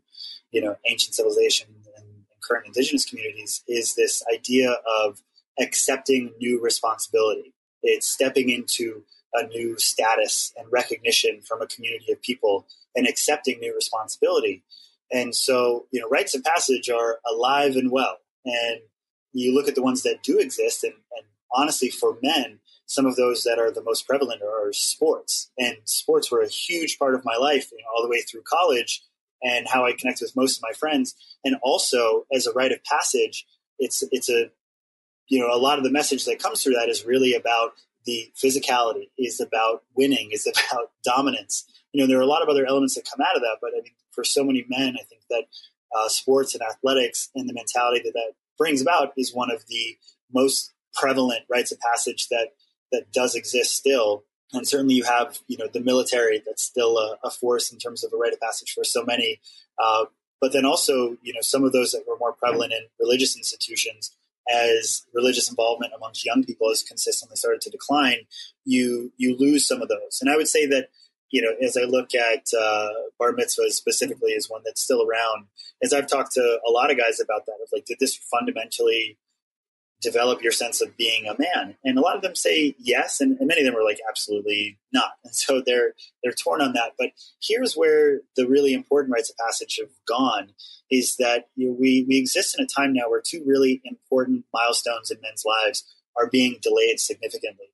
[0.50, 2.06] you know, ancient civilization and, and
[2.42, 5.20] current indigenous communities is this idea of
[5.60, 7.52] accepting new responsibility.
[7.82, 9.04] It's stepping into
[9.34, 14.62] a new status and recognition from a community of people and accepting new responsibility.
[15.10, 18.18] And so, you know, rites of passage are alive and well.
[18.44, 18.80] And
[19.32, 23.16] you look at the ones that do exist, and, and honestly, for men, some of
[23.16, 25.50] those that are the most prevalent are sports.
[25.58, 28.42] And sports were a huge part of my life, you know, all the way through
[28.48, 29.02] college
[29.42, 31.14] and how I connect with most of my friends.
[31.44, 33.46] And also, as a rite of passage,
[33.78, 34.50] it's it's a
[35.28, 37.72] you know a lot of the message that comes through that is really about
[38.06, 41.64] the physicality, is about winning, is about dominance.
[41.92, 43.70] You know, there are a lot of other elements that come out of that, but
[43.76, 45.44] I mean, for so many men, I think that
[45.96, 49.96] uh, sports and athletics and the mentality that that brings about is one of the
[50.32, 52.48] most prevalent rites of passage that
[52.92, 54.24] that does exist still.
[54.52, 58.04] And certainly, you have you know the military that's still a, a force in terms
[58.04, 59.40] of a rite of passage for so many.
[59.78, 60.06] Uh,
[60.40, 64.16] but then also, you know, some of those that were more prevalent in religious institutions,
[64.52, 68.18] as religious involvement amongst young people has consistently started to decline,
[68.64, 70.18] you you lose some of those.
[70.20, 70.88] And I would say that
[71.30, 72.88] you know, as I look at uh,
[73.18, 75.46] bar mitzvahs specifically, is one that's still around.
[75.82, 79.18] As I've talked to a lot of guys about that, of like, did this fundamentally
[80.00, 81.76] develop your sense of being a man?
[81.84, 84.78] And a lot of them say yes, and, and many of them are like, absolutely
[84.92, 85.12] not.
[85.24, 85.92] And so they're
[86.22, 86.92] they're torn on that.
[86.98, 87.10] But
[87.42, 90.52] here's where the really important rites of passage have gone:
[90.90, 94.44] is that you know, we we exist in a time now where two really important
[94.52, 95.84] milestones in men's lives
[96.16, 97.66] are being delayed significantly.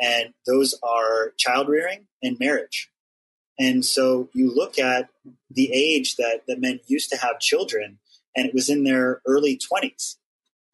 [0.00, 2.90] And those are child rearing and marriage.
[3.58, 5.08] And so you look at
[5.50, 7.98] the age that, that men used to have children,
[8.36, 10.16] and it was in their early 20s.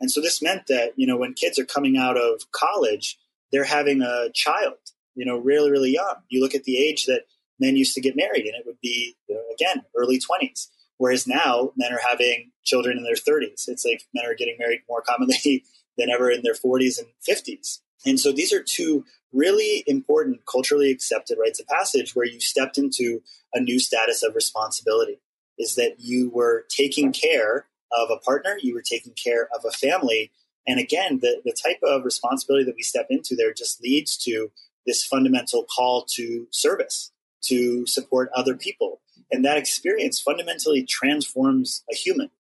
[0.03, 3.19] And so this meant that, you know, when kids are coming out of college,
[3.53, 4.75] they're having a child,
[5.15, 6.17] you know, really, really young.
[6.29, 7.23] You look at the age that
[7.61, 10.67] men used to get married, and it would be, you know, again, early 20s.
[10.99, 13.69] Whereas now men are having children in their 30s.
[13.69, 15.65] It's like men are getting married more commonly
[15.97, 17.79] than ever in their 40s and 50s.
[18.05, 22.77] And so these are two really important culturally accepted rites of passage where you stepped
[22.77, 23.23] into
[23.55, 25.21] a new status of responsibility
[25.59, 27.67] is that you were taking care
[27.97, 30.31] of a partner, you were taking care of a family.
[30.67, 34.51] And again, the, the type of responsibility that we step into there just leads to
[34.87, 37.13] this fundamental call to service,
[37.43, 39.01] to support other people.
[39.31, 42.31] And that experience fundamentally transforms a human.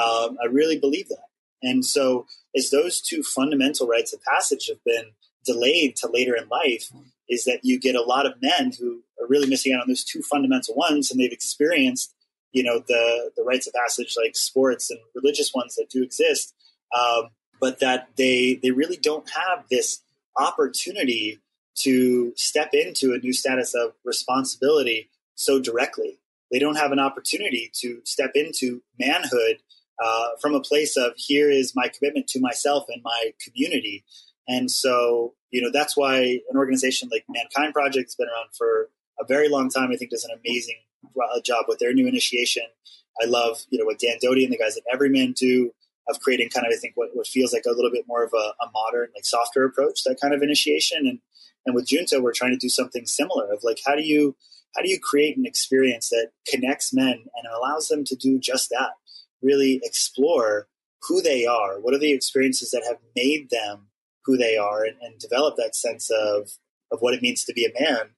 [0.00, 1.26] Um, I really believe that.
[1.62, 2.26] And so,
[2.56, 5.12] as those two fundamental rites of passage have been
[5.44, 6.90] delayed to later in life,
[7.28, 10.04] is that you get a lot of men who are really missing out on those
[10.04, 12.14] two fundamental ones, and they've experienced,
[12.52, 16.54] you know, the the rites of passage like sports and religious ones that do exist,
[16.96, 17.30] um,
[17.60, 20.02] but that they they really don't have this
[20.38, 21.40] opportunity
[21.74, 26.18] to step into a new status of responsibility so directly.
[26.50, 29.58] They don't have an opportunity to step into manhood
[30.02, 34.04] uh, from a place of here is my commitment to myself and my community.
[34.48, 38.90] And so, you know, that's why an organization like Mankind Project has been around for
[39.20, 39.90] a very long time.
[39.92, 40.76] I think does an amazing
[41.44, 42.64] job with their new initiation.
[43.22, 45.72] I love, you know, what Dan Doty and the guys at EVRYMAN do
[46.08, 48.32] of creating kind of, I think, what, what feels like a little bit more of
[48.34, 51.06] a, a modern, like softer approach, that kind of initiation.
[51.06, 51.20] And
[51.64, 54.36] and with Junto, we're trying to do something similar of like, how do you
[54.74, 58.70] how do you create an experience that connects men and allows them to do just
[58.70, 58.92] that?
[59.42, 60.68] really explore
[61.08, 61.80] who they are.
[61.80, 63.88] What are the experiences that have made them
[64.24, 66.50] who they are and, and develop that sense of,
[66.92, 68.10] of what it means to be a man.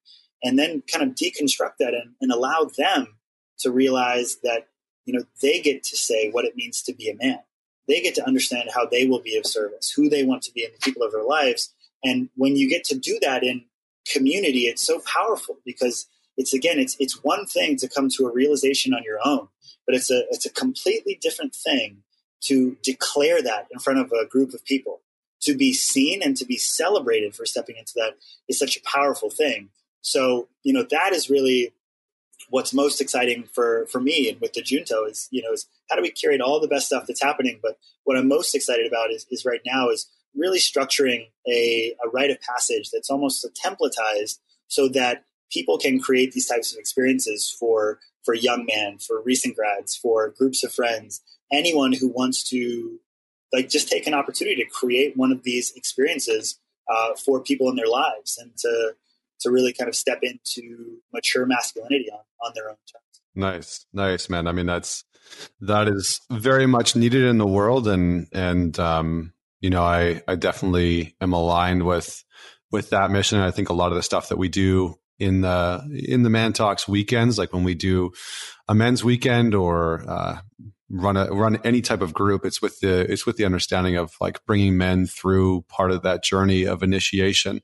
[0.44, 3.16] And then kind of deconstruct that and, and allow them
[3.60, 4.68] to realize that,
[5.06, 7.40] you know, they get to say what it means to be a man.
[7.88, 10.64] They get to understand how they will be of service, who they want to be
[10.64, 11.72] in the people of their lives.
[12.02, 13.64] And when you get to do that in
[14.06, 18.32] community, it's so powerful because it's again, it's it's one thing to come to a
[18.32, 19.48] realization on your own,
[19.86, 22.02] but it's a it's a completely different thing
[22.42, 25.00] to declare that in front of a group of people.
[25.42, 28.14] To be seen and to be celebrated for stepping into that
[28.48, 29.68] is such a powerful thing.
[30.04, 31.72] So, you know, that is really
[32.50, 35.96] what's most exciting for for me and with the Junto is you know is how
[35.96, 37.58] do we curate all the best stuff that's happening?
[37.62, 42.08] But what I'm most excited about is, is right now is really structuring a, a
[42.10, 47.50] rite of passage that's almost templatized so that people can create these types of experiences
[47.50, 53.00] for for young men, for recent grads, for groups of friends, anyone who wants to
[53.52, 56.58] like just take an opportunity to create one of these experiences
[56.92, 58.94] uh, for people in their lives and to
[59.44, 63.04] to really kind of step into mature masculinity on, on their own terms.
[63.34, 64.46] Nice, nice, man.
[64.46, 65.04] I mean, that's
[65.60, 70.36] that is very much needed in the world, and and um, you know, I I
[70.36, 72.24] definitely am aligned with
[72.70, 73.38] with that mission.
[73.38, 76.86] I think a lot of the stuff that we do in the in the ManTalks
[76.86, 78.12] weekends, like when we do
[78.68, 80.38] a men's weekend or uh,
[80.90, 84.12] run a run any type of group, it's with the it's with the understanding of
[84.20, 87.62] like bringing men through part of that journey of initiation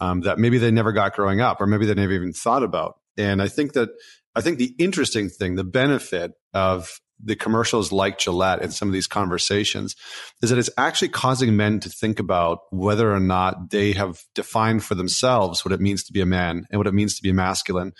[0.00, 2.98] um, that maybe they never got growing up, or maybe they never even thought about.
[3.16, 3.90] And I think that
[4.34, 8.92] I think the interesting thing, the benefit of the commercials like Gillette and some of
[8.92, 9.96] these conversations
[10.40, 14.84] is that it's actually causing men to think about whether or not they have defined
[14.84, 17.32] for themselves what it means to be a man and what it means to be
[17.32, 17.92] masculine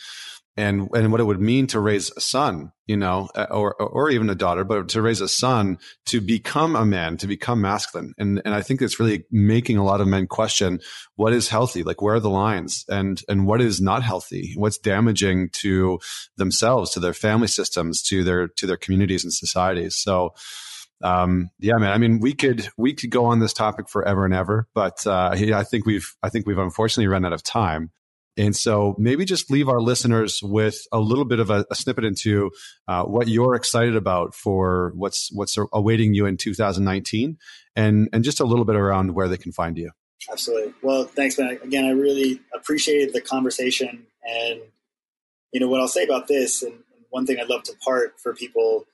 [0.59, 4.11] and and what it would mean to raise a son, you know, uh, or or
[4.11, 8.13] even a daughter, but to raise a son to become a man, to become masculine.
[8.19, 10.81] And and I think it's really making a lot of men question
[11.15, 14.79] what is healthy, like where are the lines, and and what is not healthy, what's
[14.79, 16.01] damaging to
[16.37, 19.97] themselves, to their family systems, to their to their communities and societies.
[19.97, 20.35] So
[21.03, 21.93] um, yeah, man.
[21.93, 25.37] I mean, we could we could go on this topic forever and ever, but uh,
[25.37, 27.93] yeah, I think we've I think we've unfortunately run out of time.
[28.39, 32.05] And so maybe just leave our listeners with a little bit of a, a snippet
[32.05, 32.53] into
[32.87, 37.37] uh, what you're excited about for what's what's awaiting you in 2019,
[37.75, 39.91] and and just a little bit around where they can find you.
[40.31, 40.73] Absolutely.
[40.83, 41.59] Well, thanks, man.
[41.63, 44.61] Again, I really appreciated the conversation, and
[45.53, 46.75] you know what I'll say about this, and
[47.11, 48.85] one thing I'd love to part for people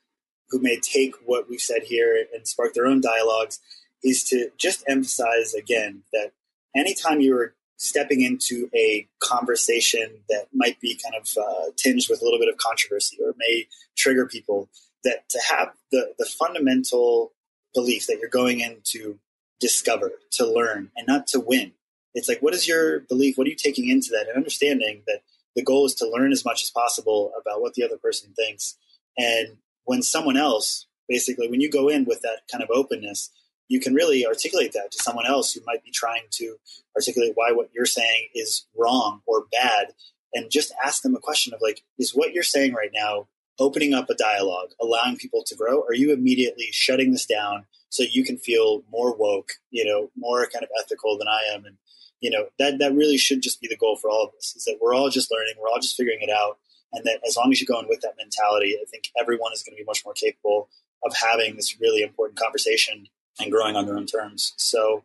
[0.49, 3.61] who may take what we've said here and spark their own dialogues
[4.03, 6.33] is to just emphasize again that
[6.75, 12.25] anytime you're stepping into a conversation that might be kind of uh, tinged with a
[12.25, 13.66] little bit of controversy or may
[13.97, 14.68] trigger people,
[15.03, 17.33] that to have the, the fundamental
[17.75, 19.18] belief that you're going in to
[19.61, 21.72] discover, to learn, and not to win.
[22.14, 23.37] It's like, what is your belief?
[23.37, 24.29] What are you taking into that?
[24.29, 25.22] And understanding that
[25.57, 28.77] the goal is to learn as much as possible about what the other person thinks.
[29.18, 33.31] And when someone else, basically, when you go in with that kind of openness,
[33.69, 36.57] you can really articulate that to someone else who might be trying to
[36.97, 39.95] articulate why what you're saying is wrong or bad
[40.33, 43.27] and just ask them a question of like is what you're saying right now
[43.59, 45.83] opening up a dialogue allowing people to grow?
[45.83, 50.47] Are you immediately shutting this down so you can feel more woke you know more
[50.47, 51.65] kind of ethical than i am?
[51.65, 51.77] And
[52.21, 54.65] you know that that really should just be the goal for all of us is
[54.65, 56.59] that we're all just learning we're all just figuring it out
[56.93, 59.62] and that as long as you go in with that mentality i think everyone is
[59.62, 60.69] going to be much more capable
[61.05, 63.07] of having this really important conversation
[63.41, 64.53] and growing on their own terms.
[64.57, 65.03] So,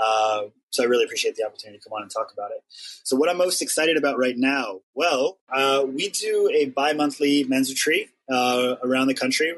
[0.00, 2.62] uh, so I really appreciate the opportunity to come on and talk about it.
[2.68, 7.70] So, what I'm most excited about right now, well, uh, we do a bi-monthly men's
[7.70, 9.54] retreat uh, around the country,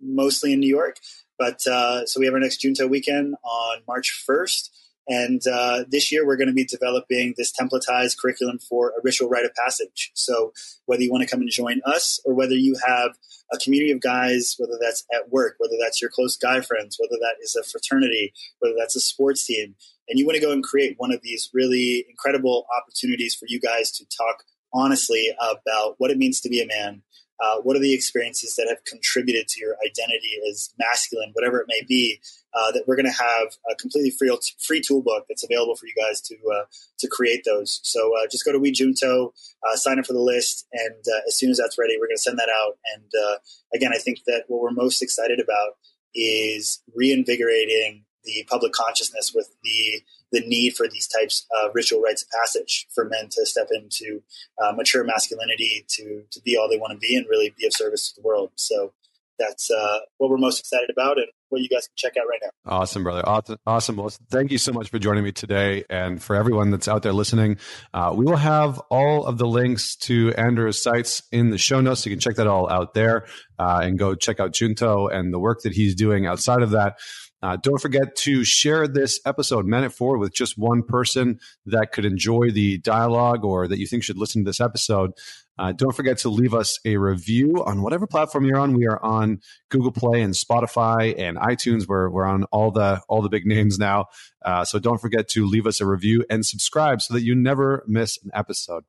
[0.00, 0.98] mostly in New York.
[1.38, 4.68] But uh, so we have our next Junto weekend on March 1st.
[5.08, 9.28] And uh, this year, we're going to be developing this templatized curriculum for a ritual
[9.28, 10.12] rite of passage.
[10.14, 10.52] So,
[10.86, 13.12] whether you want to come and join us or whether you have
[13.52, 17.18] a community of guys, whether that's at work, whether that's your close guy friends, whether
[17.20, 19.74] that is a fraternity, whether that's a sports team,
[20.08, 23.60] and you want to go and create one of these really incredible opportunities for you
[23.60, 27.02] guys to talk honestly about what it means to be a man,
[27.42, 31.66] uh, what are the experiences that have contributed to your identity as masculine, whatever it
[31.68, 32.20] may be,
[32.54, 35.94] uh, that we're going to have a completely free free toolbook that's available for you
[35.96, 36.64] guys to uh,
[36.98, 37.80] to create those.
[37.82, 39.32] So uh, just go to WeJunto,
[39.66, 42.16] uh, sign up for the list, and uh, as soon as that's ready, we're going
[42.16, 42.78] to send that out.
[42.94, 43.40] And
[43.74, 45.76] again, I think that what we're most excited about
[46.14, 50.02] is reinvigorating the public consciousness with the
[50.32, 54.22] the need for these types of ritual rites of passage for men to step into
[54.62, 57.72] uh, mature masculinity to to be all they want to be and really be of
[57.72, 58.50] service to the world.
[58.56, 58.92] So
[59.38, 62.40] that's uh, what we're most excited about and what you guys can check out right
[62.42, 62.50] now.
[62.64, 63.22] Awesome, brother.
[63.66, 63.96] Awesome.
[63.96, 65.84] Well, thank you so much for joining me today.
[65.90, 67.58] And for everyone that's out there listening,
[67.92, 72.02] uh, we will have all of the links to Andrew's sites in the show notes.
[72.02, 73.26] So you can check that all out there
[73.58, 76.98] uh, and go check out Junto and the work that he's doing outside of that.
[77.42, 81.90] Uh, don't forget to share this episode, Man It Forward, with just one person that
[81.92, 85.12] could enjoy the dialogue or that you think should listen to this episode.
[85.58, 88.74] Uh, don't forget to leave us a review on whatever platform you're on.
[88.74, 91.86] We are on Google Play and Spotify and iTunes.
[91.86, 94.06] We're, we're on all the all the big names now.
[94.44, 97.84] Uh, so don't forget to leave us a review and subscribe so that you never
[97.86, 98.84] miss an episode.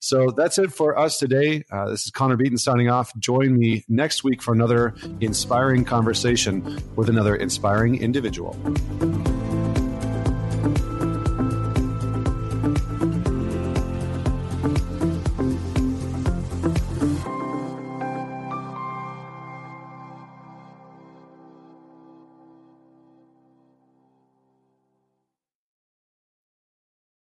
[0.00, 1.64] So that's it for us today.
[1.70, 3.16] Uh, this is Connor Beaton signing off.
[3.18, 8.56] Join me next week for another inspiring conversation with another inspiring individual.